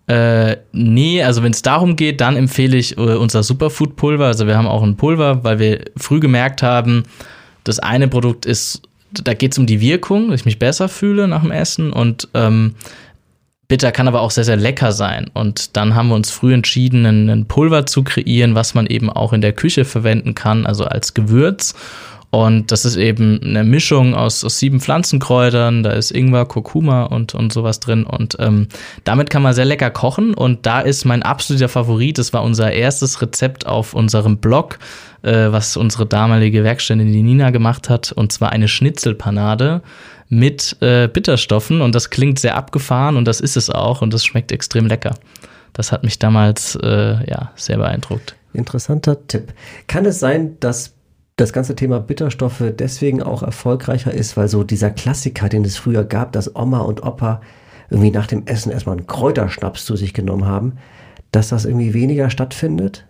Äh, 0.08 0.58
nee, 0.71 1.23
also 1.23 1.43
wenn 1.43 1.51
es 1.53 1.62
darum 1.62 1.95
geht, 1.95 2.21
dann 2.21 2.36
empfehle 2.36 2.77
ich 2.77 2.97
äh, 2.97 3.01
unser 3.01 3.41
Superfood-Pulver. 3.43 4.25
Also 4.25 4.47
wir 4.47 4.58
haben 4.58 4.67
auch 4.67 4.84
ein 4.84 4.97
Pulver, 4.97 5.43
weil 5.43 5.60
wir 5.60 5.86
früh 5.97 6.19
gemerkt 6.19 6.62
haben, 6.62 7.03
das 7.63 7.79
eine 7.79 8.08
Produkt 8.08 8.45
ist 8.45 8.82
da 9.21 9.34
geht 9.34 9.51
es 9.51 9.58
um 9.58 9.65
die 9.65 9.82
Wirkung, 9.82 10.29
dass 10.29 10.41
ich 10.41 10.45
mich 10.45 10.60
besser 10.60 10.89
fühle 10.89 11.27
nach 11.27 11.41
dem 11.41 11.51
Essen 11.51 11.93
und 11.93 12.27
ähm, 12.34 12.75
bitter 13.67 13.91
kann 13.91 14.08
aber 14.08 14.21
auch 14.21 14.32
sehr, 14.32 14.43
sehr 14.43 14.56
lecker 14.56 14.91
sein. 14.91 15.29
Und 15.34 15.77
dann 15.77 15.95
haben 15.95 16.10
wir 16.10 16.15
uns 16.15 16.32
früh 16.32 16.53
entschieden, 16.53 17.06
ein 17.06 17.45
Pulver 17.45 17.86
zu 17.86 18.03
kreieren, 18.03 18.56
was 18.56 18.73
man 18.73 18.88
eben 18.88 19.10
auch 19.10 19.34
in 19.34 19.41
der 19.41 19.53
Küche 19.53 19.86
verwenden 19.86 20.36
kann, 20.36 20.65
also 20.65 20.86
als 20.86 21.13
Gewürz. 21.13 21.75
Und 22.34 22.72
das 22.72 22.84
ist 22.84 22.96
eben 22.96 23.39
eine 23.43 23.63
Mischung 23.63 24.15
aus, 24.15 24.43
aus 24.43 24.58
sieben 24.58 24.80
Pflanzenkräutern. 24.80 25.84
Da 25.84 25.91
ist 25.91 26.10
Ingwer, 26.10 26.46
Kurkuma 26.46 27.04
und, 27.04 27.36
und 27.36 27.54
sowas 27.54 27.80
drin. 27.80 28.06
Und 28.06 28.38
ähm, 28.39 28.69
damit 29.04 29.30
kann 29.30 29.43
man 29.43 29.54
sehr 29.54 29.65
lecker 29.65 29.91
kochen. 29.91 30.34
Und 30.34 30.65
da 30.65 30.80
ist 30.82 31.06
mein 31.06 31.22
absoluter 31.22 31.69
Favorit. 31.69 32.17
Das 32.17 32.34
war 32.34 32.41
unser 32.41 32.72
erstes 32.72 33.22
Rezept 33.22 33.67
auf 33.67 33.93
unserem 33.93 34.38
Blog, 34.38 34.80
äh, 35.22 35.52
was 35.52 35.78
unsere 35.78 36.08
damalige 36.08 36.63
Werkstättin, 36.63 37.13
die 37.13 37.22
Nina, 37.22 37.52
gemacht 37.52 37.88
hat. 37.88 38.12
Und 38.12 38.32
zwar 38.32 38.52
eine 38.52 38.67
Schnitzelpanade 38.67 39.84
mit 40.28 40.76
äh, 40.80 41.08
Bitterstoffen. 41.08 41.82
Und 41.82 41.93
das 41.93 42.10
klingt 42.10 42.39
sehr 42.39 42.58
abgefahren 42.58 43.15
und 43.15 43.26
das 43.26 43.41
ist 43.41 43.58
es 43.58 43.69
auch. 43.69 44.02
Und 44.02 44.12
das 44.12 44.26
schmeckt 44.26 44.52
extrem 44.52 44.88
lecker. 44.88 45.13
Das 45.74 45.91
hat 45.91 46.04
mich 46.04 46.17
damals 46.17 46.80
äh, 46.82 47.30
ja, 47.30 47.52
sehr 47.56 47.78
beeindruckt. 47.78 48.36
Interessanter 48.54 49.28
Tipp. 49.28 49.54
Kann 49.86 50.08
es 50.08 50.19
sein, 50.19 50.58
dass 50.60 50.96
das 51.36 51.54
ganze 51.54 51.76
Thema 51.76 52.00
Bitterstoffe 52.00 52.63
deswegen 52.78 53.24
auch 53.24 53.43
erfolgreicher 53.43 54.13
ist, 54.13 54.38
weil 54.38 54.48
so 54.48 54.63
dieser 54.63 54.91
Klassiker, 54.91 55.50
den 55.50 55.65
es 55.65 55.78
früher 55.78 56.04
gab, 56.04 56.32
dass 56.32 56.56
Oma 56.56 56.80
und 56.80 57.04
Opa 57.04 57.41
irgendwie 57.89 58.12
nach 58.12 58.28
dem 58.28 58.46
Essen 58.46 58.72
erstmal 58.72 58.98
einen 58.98 59.08
Kräuterschnaps 59.08 59.86
zu 59.86 59.96
sich 59.96 60.13
genommen 60.13 60.46
haben, 60.46 60.74
dass 61.32 61.50
das 61.50 61.65
irgendwie 61.65 61.93
weniger 61.93 62.30
stattfindet? 62.30 63.06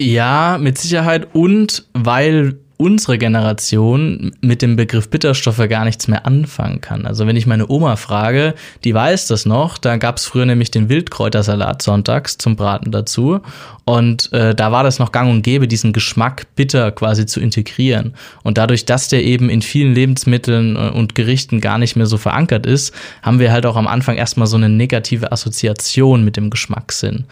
Ja, 0.00 0.58
mit 0.60 0.78
Sicherheit. 0.78 1.34
Und 1.34 1.88
weil 1.92 2.58
unsere 2.78 3.18
Generation 3.18 4.32
mit 4.40 4.62
dem 4.62 4.76
Begriff 4.76 5.10
Bitterstoffe 5.10 5.68
gar 5.68 5.84
nichts 5.84 6.08
mehr 6.08 6.24
anfangen 6.24 6.80
kann. 6.80 7.06
Also 7.06 7.26
wenn 7.26 7.36
ich 7.36 7.46
meine 7.46 7.68
Oma 7.68 7.96
frage, 7.96 8.54
die 8.84 8.94
weiß 8.94 9.26
das 9.26 9.44
noch, 9.46 9.78
da 9.78 9.96
gab 9.96 10.16
es 10.16 10.26
früher 10.26 10.46
nämlich 10.46 10.70
den 10.70 10.88
Wildkräutersalat 10.88 11.82
sonntags 11.82 12.38
zum 12.38 12.54
Braten 12.54 12.92
dazu 12.92 13.40
und 13.84 14.32
äh, 14.32 14.54
da 14.54 14.70
war 14.70 14.84
das 14.84 14.98
noch 14.98 15.12
gang 15.12 15.30
und 15.30 15.42
gäbe, 15.42 15.66
diesen 15.66 15.92
Geschmack 15.92 16.46
bitter 16.54 16.92
quasi 16.92 17.26
zu 17.26 17.40
integrieren. 17.40 18.14
Und 18.42 18.58
dadurch, 18.58 18.84
dass 18.84 19.08
der 19.08 19.24
eben 19.24 19.50
in 19.50 19.62
vielen 19.62 19.94
Lebensmitteln 19.94 20.76
äh, 20.76 20.90
und 20.90 21.14
Gerichten 21.14 21.60
gar 21.60 21.78
nicht 21.78 21.96
mehr 21.96 22.06
so 22.06 22.16
verankert 22.16 22.64
ist, 22.64 22.94
haben 23.22 23.40
wir 23.40 23.50
halt 23.50 23.66
auch 23.66 23.76
am 23.76 23.86
Anfang 23.86 24.16
erstmal 24.16 24.46
so 24.46 24.56
eine 24.56 24.68
negative 24.68 25.32
Assoziation 25.32 26.24
mit 26.24 26.36
dem 26.36 26.50
Geschmackssinn. 26.50 27.24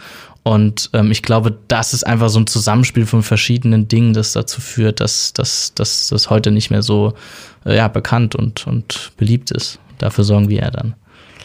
Und 0.46 0.90
ähm, 0.92 1.10
ich 1.10 1.22
glaube, 1.22 1.58
das 1.66 1.92
ist 1.92 2.06
einfach 2.06 2.28
so 2.28 2.38
ein 2.38 2.46
Zusammenspiel 2.46 3.04
von 3.04 3.24
verschiedenen 3.24 3.88
Dingen, 3.88 4.12
das 4.12 4.30
dazu 4.30 4.60
führt, 4.60 5.00
dass, 5.00 5.32
dass, 5.32 5.74
dass 5.74 6.06
das 6.06 6.30
heute 6.30 6.52
nicht 6.52 6.70
mehr 6.70 6.82
so 6.82 7.14
äh, 7.64 7.74
ja, 7.74 7.88
bekannt 7.88 8.36
und, 8.36 8.64
und 8.64 9.10
beliebt 9.16 9.50
ist. 9.50 9.80
Dafür 9.98 10.22
sorgen 10.22 10.48
wir 10.48 10.60
ja 10.60 10.70
dann. 10.70 10.94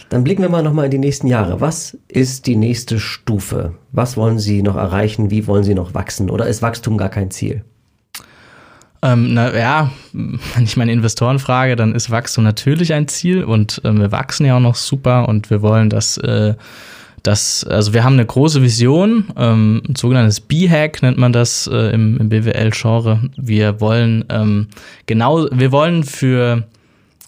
Dann 0.09 0.23
blicken 0.23 0.43
wir 0.43 0.49
mal 0.49 0.61
nochmal 0.61 0.85
in 0.85 0.91
die 0.91 0.99
nächsten 0.99 1.25
Jahre. 1.25 1.59
Was 1.59 1.97
ist 2.09 2.45
die 2.45 2.55
nächste 2.55 2.99
Stufe? 2.99 3.73
Was 3.91 4.17
wollen 4.17 4.37
Sie 4.37 4.61
noch 4.61 4.75
erreichen? 4.75 5.31
Wie 5.31 5.47
wollen 5.47 5.63
Sie 5.63 5.73
noch 5.73 5.95
wachsen? 5.95 6.29
Oder 6.29 6.45
ist 6.45 6.61
Wachstum 6.61 6.99
gar 6.99 7.09
kein 7.09 7.31
Ziel? 7.31 7.65
Ähm, 9.01 9.33
na 9.33 9.57
ja, 9.57 9.91
wenn 10.13 10.63
ich 10.63 10.77
meine 10.77 10.91
Investoren 10.91 11.39
frage, 11.39 11.75
dann 11.75 11.95
ist 11.95 12.11
Wachstum 12.11 12.43
natürlich 12.43 12.93
ein 12.93 13.07
Ziel 13.07 13.45
und 13.45 13.81
äh, 13.83 13.91
wir 13.93 14.11
wachsen 14.11 14.45
ja 14.45 14.57
auch 14.57 14.61
noch 14.61 14.75
super 14.75 15.27
und 15.27 15.49
wir 15.49 15.63
wollen, 15.63 15.89
dass 15.89 16.17
äh, 16.17 16.53
das, 17.23 17.63
also 17.63 17.93
wir 17.93 18.03
haben 18.03 18.13
eine 18.13 18.25
große 18.25 18.61
Vision, 18.61 19.25
ähm, 19.37 19.81
ein 19.87 19.95
sogenanntes 19.95 20.39
B-Hack 20.39 21.03
nennt 21.03 21.17
man 21.17 21.33
das 21.33 21.67
äh, 21.71 21.93
im, 21.93 22.17
im 22.17 22.29
BWL-Genre. 22.29 23.29
Wir 23.37 23.79
wollen 23.79 24.25
ähm, 24.29 24.67
genau, 25.05 25.47
wir 25.51 25.71
wollen 25.71 26.03
für, 26.03 26.63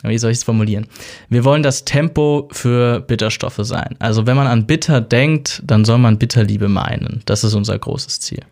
wie 0.03 0.17
soll 0.17 0.32
ich 0.32 0.39
es 0.39 0.43
formulieren? 0.43 0.88
Wir 1.29 1.45
wollen 1.45 1.62
das 1.62 1.86
Tempo 1.86 2.49
für 2.51 3.01
Bitterstoffe 3.01 3.60
sein. 3.60 3.95
Also 3.99 4.25
wenn 4.25 4.36
man 4.36 4.47
an 4.47 4.65
Bitter 4.65 4.99
denkt, 4.99 5.62
dann 5.65 5.86
soll 5.86 5.99
man 5.99 6.17
Bitterliebe 6.17 6.69
meinen. 6.69 7.21
Das 7.25 7.43
ist 7.43 7.53
unser 7.53 7.77
großes 7.77 8.19
Ziel. 8.19 8.43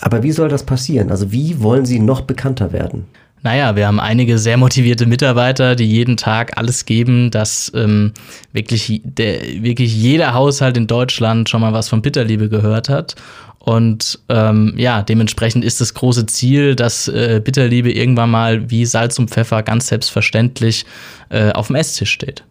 Aber 0.00 0.22
wie 0.22 0.32
soll 0.32 0.48
das 0.48 0.64
passieren? 0.64 1.10
Also 1.10 1.32
wie 1.32 1.60
wollen 1.62 1.86
Sie 1.86 1.98
noch 1.98 2.20
bekannter 2.20 2.72
werden? 2.72 3.06
Naja, 3.46 3.76
wir 3.76 3.86
haben 3.86 4.00
einige 4.00 4.38
sehr 4.38 4.56
motivierte 4.56 5.06
Mitarbeiter, 5.06 5.76
die 5.76 5.86
jeden 5.86 6.16
Tag 6.16 6.58
alles 6.58 6.84
geben, 6.84 7.30
dass 7.30 7.70
ähm, 7.76 8.10
wirklich, 8.52 9.00
der, 9.04 9.40
wirklich 9.62 9.94
jeder 9.94 10.34
Haushalt 10.34 10.76
in 10.76 10.88
Deutschland 10.88 11.48
schon 11.48 11.60
mal 11.60 11.72
was 11.72 11.88
von 11.88 12.02
Bitterliebe 12.02 12.48
gehört 12.48 12.88
hat. 12.88 13.14
Und 13.60 14.18
ähm, 14.30 14.74
ja, 14.76 15.02
dementsprechend 15.02 15.64
ist 15.64 15.80
das 15.80 15.94
große 15.94 16.26
Ziel, 16.26 16.74
dass 16.74 17.06
äh, 17.06 17.40
Bitterliebe 17.40 17.92
irgendwann 17.92 18.32
mal 18.32 18.68
wie 18.68 18.84
Salz 18.84 19.16
und 19.16 19.30
Pfeffer 19.30 19.62
ganz 19.62 19.86
selbstverständlich 19.86 20.84
äh, 21.28 21.52
auf 21.52 21.68
dem 21.68 21.76
Esstisch 21.76 22.10
steht. 22.10 22.42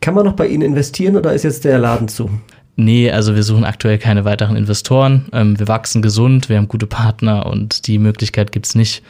Kann 0.00 0.14
man 0.14 0.26
noch 0.26 0.34
bei 0.34 0.46
Ihnen 0.46 0.62
investieren 0.62 1.16
oder 1.16 1.32
ist 1.32 1.42
jetzt 1.42 1.64
der 1.64 1.80
Laden 1.80 2.06
zu? 2.06 2.30
Nee, 2.76 3.10
also 3.10 3.34
wir 3.34 3.42
suchen 3.42 3.64
aktuell 3.64 3.98
keine 3.98 4.24
weiteren 4.24 4.54
Investoren. 4.54 5.26
Ähm, 5.32 5.58
wir 5.58 5.66
wachsen 5.66 6.02
gesund, 6.02 6.48
wir 6.48 6.58
haben 6.58 6.68
gute 6.68 6.86
Partner 6.86 7.46
und 7.46 7.88
die 7.88 7.98
Möglichkeit 7.98 8.52
gibt's 8.52 8.76
nicht. 8.76 9.02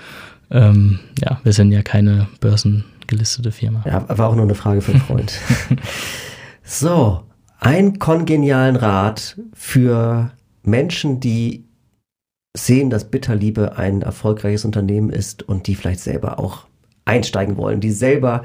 Ähm, 0.51 1.01
ja, 1.19 1.41
wir 1.43 1.53
sind 1.53 1.73
ja 1.73 1.83
keine 1.83 2.29
börsengelistete 2.41 3.53
Firma. 3.53 3.83
Ja, 3.87 4.07
war 4.19 4.29
auch 4.29 4.35
nur 4.35 4.45
eine 4.45 4.55
Frage 4.55 4.81
für 4.81 4.93
einen 4.93 5.01
Freund. 5.01 5.41
so, 6.65 7.23
ein 7.59 7.99
kongenialen 7.99 8.77
Rat 8.77 9.41
für 9.53 10.31
Menschen, 10.63 11.21
die 11.21 11.65
sehen, 12.57 12.91
dass 12.91 13.11
Bitterliebe 13.11 13.77
ein 13.77 14.03
erfolgreiches 14.03 14.65
Unternehmen 14.65 15.11
ist 15.11 15.43
und 15.43 15.67
die 15.67 15.75
vielleicht 15.75 16.01
selber 16.01 16.39
auch 16.39 16.67
einsteigen 17.05 17.57
wollen, 17.57 17.81
die 17.81 17.91
selber 17.91 18.43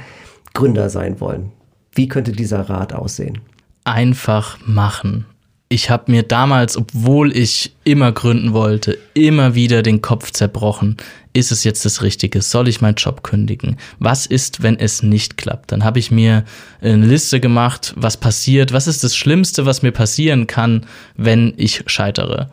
Gründer 0.54 0.90
sein 0.90 1.20
wollen. 1.20 1.52
Wie 1.94 2.08
könnte 2.08 2.32
dieser 2.32 2.70
Rat 2.70 2.94
aussehen? 2.94 3.40
Einfach 3.84 4.60
machen 4.66 5.26
ich 5.72 5.90
habe 5.90 6.12
mir 6.12 6.24
damals, 6.24 6.76
obwohl 6.76 7.36
ich 7.36 7.72
immer 7.86 8.12
gründen 8.12 8.52
wollte, 8.52 8.98
immer 9.14 9.56
wieder 9.56 9.82
den 9.84 10.02
Kopf 10.02 10.32
zerbrochen. 10.32 10.98
Ist 11.32 11.54
es 11.54 11.64
jetzt 11.64 11.86
das 11.86 12.02
Richtige? 12.02 12.42
Soll 12.42 12.68
ich 12.68 12.82
meinen 12.82 12.96
Job 12.96 13.24
kündigen? 13.24 13.78
Was 13.98 14.26
ist, 14.26 14.62
wenn 14.62 14.78
es 14.78 15.02
nicht 15.02 15.38
klappt? 15.38 15.72
Dann 15.72 15.86
habe 15.86 16.00
ich 16.00 16.12
mir 16.12 16.44
eine 16.82 17.06
Liste 17.06 17.40
gemacht, 17.40 17.94
was 17.96 18.18
passiert, 18.18 18.74
was 18.74 18.88
ist 18.88 19.06
das 19.06 19.16
Schlimmste, 19.16 19.66
was 19.66 19.82
mir 19.82 19.94
passieren 19.94 20.46
kann, 20.46 20.86
wenn 21.16 21.54
ich 21.56 21.84
scheitere. 21.86 22.50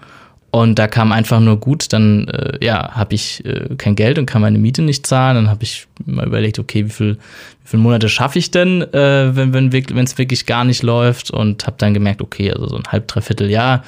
Und 0.50 0.78
da 0.78 0.86
kam 0.86 1.12
einfach 1.12 1.40
nur 1.40 1.60
gut, 1.60 1.92
dann 1.92 2.26
äh, 2.28 2.64
ja, 2.64 2.92
habe 2.92 3.14
ich 3.14 3.44
äh, 3.44 3.74
kein 3.76 3.94
Geld 3.94 4.18
und 4.18 4.26
kann 4.26 4.40
meine 4.40 4.58
Miete 4.58 4.80
nicht 4.80 5.06
zahlen. 5.06 5.36
Dann 5.36 5.50
habe 5.50 5.62
ich 5.64 5.86
mal 6.06 6.26
überlegt, 6.26 6.58
okay, 6.58 6.86
wie 6.86 6.90
viel, 6.90 7.14
wie 7.14 7.68
viele 7.68 7.82
Monate 7.82 8.08
schaffe 8.08 8.38
ich 8.38 8.50
denn, 8.50 8.82
äh, 8.94 9.36
wenn 9.36 9.72
wenn 9.72 10.04
es 10.04 10.16
wirklich 10.16 10.46
gar 10.46 10.64
nicht 10.64 10.82
läuft? 10.82 11.30
Und 11.30 11.66
habe 11.66 11.76
dann 11.78 11.92
gemerkt, 11.92 12.22
okay, 12.22 12.50
also 12.50 12.66
so 12.66 12.76
ein 12.76 12.84
halb, 12.88 13.08
dreiviertel 13.08 13.50
Jahr, 13.50 13.84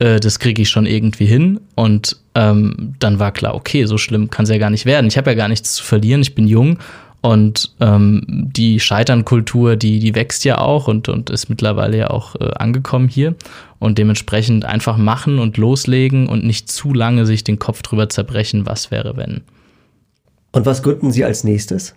äh, 0.00 0.18
das 0.18 0.40
kriege 0.40 0.62
ich 0.62 0.68
schon 0.68 0.86
irgendwie 0.86 1.26
hin. 1.26 1.60
Und 1.76 2.16
ähm, 2.34 2.94
dann 2.98 3.20
war 3.20 3.30
klar, 3.30 3.54
okay, 3.54 3.84
so 3.84 3.96
schlimm 3.96 4.30
kann 4.30 4.42
es 4.44 4.50
ja 4.50 4.58
gar 4.58 4.70
nicht 4.70 4.86
werden. 4.86 5.06
Ich 5.06 5.16
habe 5.16 5.30
ja 5.30 5.36
gar 5.36 5.48
nichts 5.48 5.74
zu 5.74 5.84
verlieren, 5.84 6.22
ich 6.22 6.34
bin 6.34 6.48
jung 6.48 6.78
und 7.22 7.74
ähm, 7.80 8.22
die 8.26 8.80
Scheiternkultur, 8.80 9.76
die, 9.76 9.98
die 9.98 10.14
wächst 10.14 10.44
ja 10.44 10.58
auch 10.58 10.88
und, 10.88 11.08
und 11.08 11.28
ist 11.28 11.50
mittlerweile 11.50 11.98
ja 11.98 12.10
auch 12.10 12.34
äh, 12.36 12.50
angekommen 12.54 13.08
hier. 13.08 13.34
Und 13.78 13.98
dementsprechend 13.98 14.64
einfach 14.64 14.96
machen 14.96 15.38
und 15.38 15.56
loslegen 15.56 16.28
und 16.28 16.44
nicht 16.44 16.70
zu 16.70 16.94
lange 16.94 17.26
sich 17.26 17.44
den 17.44 17.58
Kopf 17.58 17.82
drüber 17.82 18.08
zerbrechen, 18.08 18.66
was 18.66 18.90
wäre, 18.90 19.16
wenn. 19.16 19.42
Und 20.52 20.66
was 20.66 20.82
gründen 20.82 21.12
Sie 21.12 21.24
als 21.24 21.44
nächstes? 21.44 21.94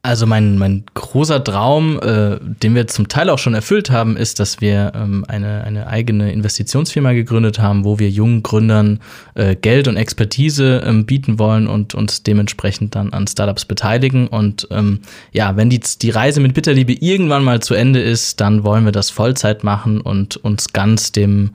Also 0.00 0.26
mein, 0.26 0.58
mein 0.58 0.84
großer 0.94 1.42
Traum, 1.42 1.98
äh, 2.00 2.38
den 2.40 2.76
wir 2.76 2.86
zum 2.86 3.08
Teil 3.08 3.28
auch 3.30 3.38
schon 3.38 3.54
erfüllt 3.54 3.90
haben, 3.90 4.16
ist, 4.16 4.38
dass 4.38 4.60
wir 4.60 4.92
ähm, 4.94 5.24
eine, 5.26 5.64
eine 5.64 5.88
eigene 5.88 6.32
Investitionsfirma 6.32 7.14
gegründet 7.14 7.58
haben, 7.58 7.84
wo 7.84 7.98
wir 7.98 8.08
jungen 8.08 8.44
Gründern 8.44 9.00
äh, 9.34 9.56
Geld 9.56 9.88
und 9.88 9.96
Expertise 9.96 10.82
ähm, 10.86 11.04
bieten 11.04 11.40
wollen 11.40 11.66
und 11.66 11.96
uns 11.96 12.22
dementsprechend 12.22 12.94
dann 12.94 13.12
an 13.12 13.26
Startups 13.26 13.64
beteiligen. 13.64 14.28
Und 14.28 14.68
ähm, 14.70 15.00
ja, 15.32 15.56
wenn 15.56 15.68
die, 15.68 15.80
die 15.80 16.10
Reise 16.10 16.40
mit 16.40 16.54
Bitterliebe 16.54 16.92
irgendwann 16.92 17.42
mal 17.42 17.60
zu 17.60 17.74
Ende 17.74 18.00
ist, 18.00 18.40
dann 18.40 18.62
wollen 18.62 18.84
wir 18.84 18.92
das 18.92 19.10
Vollzeit 19.10 19.64
machen 19.64 20.00
und 20.00 20.36
uns 20.36 20.72
ganz 20.72 21.10
dem, 21.10 21.54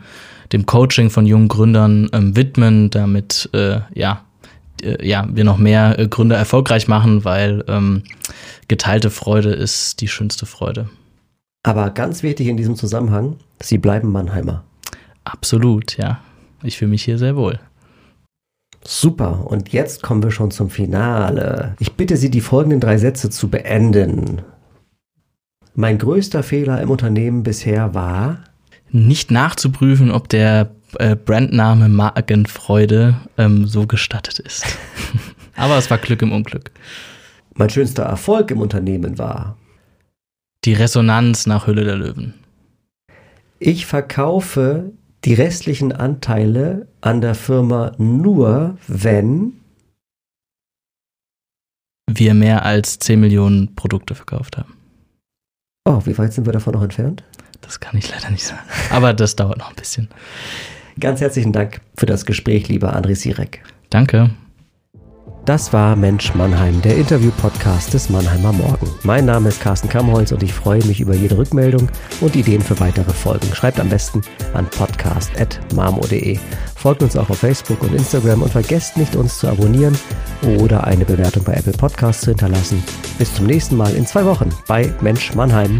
dem 0.51 0.65
Coaching 0.65 1.09
von 1.09 1.25
jungen 1.25 1.47
Gründern 1.47 2.09
ähm, 2.11 2.35
widmen, 2.35 2.89
damit 2.89 3.49
äh, 3.53 3.79
ja 3.93 4.25
äh, 4.83 5.07
ja, 5.07 5.27
wir 5.31 5.43
noch 5.43 5.57
mehr 5.57 5.97
äh, 5.97 6.07
Gründer 6.07 6.37
erfolgreich 6.37 6.87
machen, 6.87 7.25
weil 7.25 7.63
ähm, 7.67 8.03
geteilte 8.67 9.09
Freude 9.09 9.49
ist 9.49 10.01
die 10.01 10.07
schönste 10.07 10.45
Freude. 10.45 10.89
Aber 11.63 11.89
ganz 11.91 12.23
wichtig 12.23 12.47
in 12.47 12.57
diesem 12.57 12.75
Zusammenhang, 12.75 13.37
Sie 13.61 13.77
bleiben 13.77 14.11
Mannheimer. 14.11 14.63
Absolut, 15.23 15.97
ja. 15.97 16.19
Ich 16.63 16.77
fühle 16.77 16.91
mich 16.91 17.03
hier 17.03 17.17
sehr 17.17 17.35
wohl. 17.35 17.59
Super, 18.85 19.47
und 19.47 19.69
jetzt 19.69 20.03
kommen 20.03 20.23
wir 20.23 20.31
schon 20.31 20.51
zum 20.51 20.69
Finale. 20.69 21.75
Ich 21.79 21.93
bitte 21.93 22.17
Sie, 22.17 22.29
die 22.29 22.41
folgenden 22.41 22.81
drei 22.81 22.97
Sätze 22.97 23.29
zu 23.29 23.49
beenden. 23.49 24.41
Mein 25.73 25.97
größter 25.97 26.43
Fehler 26.43 26.81
im 26.81 26.89
Unternehmen 26.89 27.43
bisher 27.43 27.93
war, 27.93 28.39
nicht 28.91 29.31
nachzuprüfen, 29.31 30.11
ob 30.11 30.29
der 30.29 30.71
äh, 30.99 31.15
Brandname 31.15 31.89
Magenfreude 31.89 33.15
ähm, 33.37 33.67
so 33.67 33.87
gestattet 33.87 34.39
ist. 34.39 34.65
Aber 35.55 35.77
es 35.77 35.89
war 35.89 35.97
Glück 35.97 36.21
im 36.21 36.31
Unglück. 36.31 36.71
mein 37.55 37.69
schönster 37.69 38.03
Erfolg 38.03 38.51
im 38.51 38.61
Unternehmen 38.61 39.17
war. 39.17 39.57
Die 40.65 40.73
Resonanz 40.73 41.45
nach 41.45 41.67
Hülle 41.67 41.83
der 41.83 41.97
Löwen. 41.97 42.33
Ich 43.59 43.85
verkaufe 43.85 44.91
die 45.25 45.33
restlichen 45.33 45.91
Anteile 45.91 46.87
an 47.01 47.21
der 47.21 47.35
Firma 47.35 47.93
nur, 47.97 48.77
wenn 48.87 49.53
wir 52.09 52.33
mehr 52.33 52.65
als 52.65 52.99
10 52.99 53.19
Millionen 53.19 53.75
Produkte 53.75 54.15
verkauft 54.15 54.57
haben. 54.57 54.73
Oh, 55.85 56.01
wie 56.05 56.17
weit 56.17 56.33
sind 56.33 56.45
wir 56.45 56.53
davon 56.53 56.73
noch 56.73 56.83
entfernt? 56.83 57.23
Das 57.61 57.79
kann 57.79 57.97
ich 57.97 58.09
leider 58.09 58.29
nicht 58.29 58.45
sagen. 58.45 58.61
Aber 58.89 59.13
das 59.13 59.35
dauert 59.35 59.57
noch 59.57 59.69
ein 59.69 59.75
bisschen. 59.75 60.09
Ganz 60.99 61.21
herzlichen 61.21 61.51
Dank 61.51 61.81
für 61.97 62.05
das 62.05 62.25
Gespräch, 62.25 62.67
lieber 62.67 62.95
André 62.95 63.15
Sirek. 63.15 63.63
Danke. 63.89 64.31
Das 65.45 65.73
war 65.73 65.97
Mensch 65.97 66.33
Mannheim, 66.35 66.81
der 66.83 66.95
Interview-Podcast 66.95 67.93
des 67.93 68.09
Mannheimer 68.09 68.53
Morgen. 68.53 68.87
Mein 69.03 69.25
Name 69.25 69.49
ist 69.49 69.59
Carsten 69.59 69.89
Kamholz 69.89 70.31
und 70.31 70.41
ich 70.41 70.53
freue 70.53 70.81
mich 70.85 71.01
über 71.01 71.13
jede 71.13 71.37
Rückmeldung 71.37 71.89
und 72.21 72.37
Ideen 72.37 72.61
für 72.61 72.79
weitere 72.79 73.11
Folgen. 73.11 73.53
Schreibt 73.53 73.81
am 73.81 73.89
besten 73.89 74.21
an 74.53 74.69
podcast.marmo.de. 74.69 76.39
Folgt 76.75 77.03
uns 77.03 77.17
auch 77.17 77.29
auf 77.29 77.39
Facebook 77.39 77.81
und 77.83 77.93
Instagram 77.93 78.41
und 78.41 78.53
vergesst 78.53 78.95
nicht, 78.95 79.17
uns 79.17 79.37
zu 79.37 79.49
abonnieren 79.49 79.97
oder 80.59 80.85
eine 80.85 81.03
Bewertung 81.03 81.43
bei 81.43 81.55
Apple 81.55 81.73
Podcasts 81.73 82.21
zu 82.23 82.31
hinterlassen. 82.31 82.81
Bis 83.19 83.33
zum 83.33 83.45
nächsten 83.45 83.75
Mal 83.75 83.93
in 83.95 84.05
zwei 84.05 84.23
Wochen 84.23 84.49
bei 84.69 84.93
Mensch 85.01 85.35
Mannheim. 85.35 85.79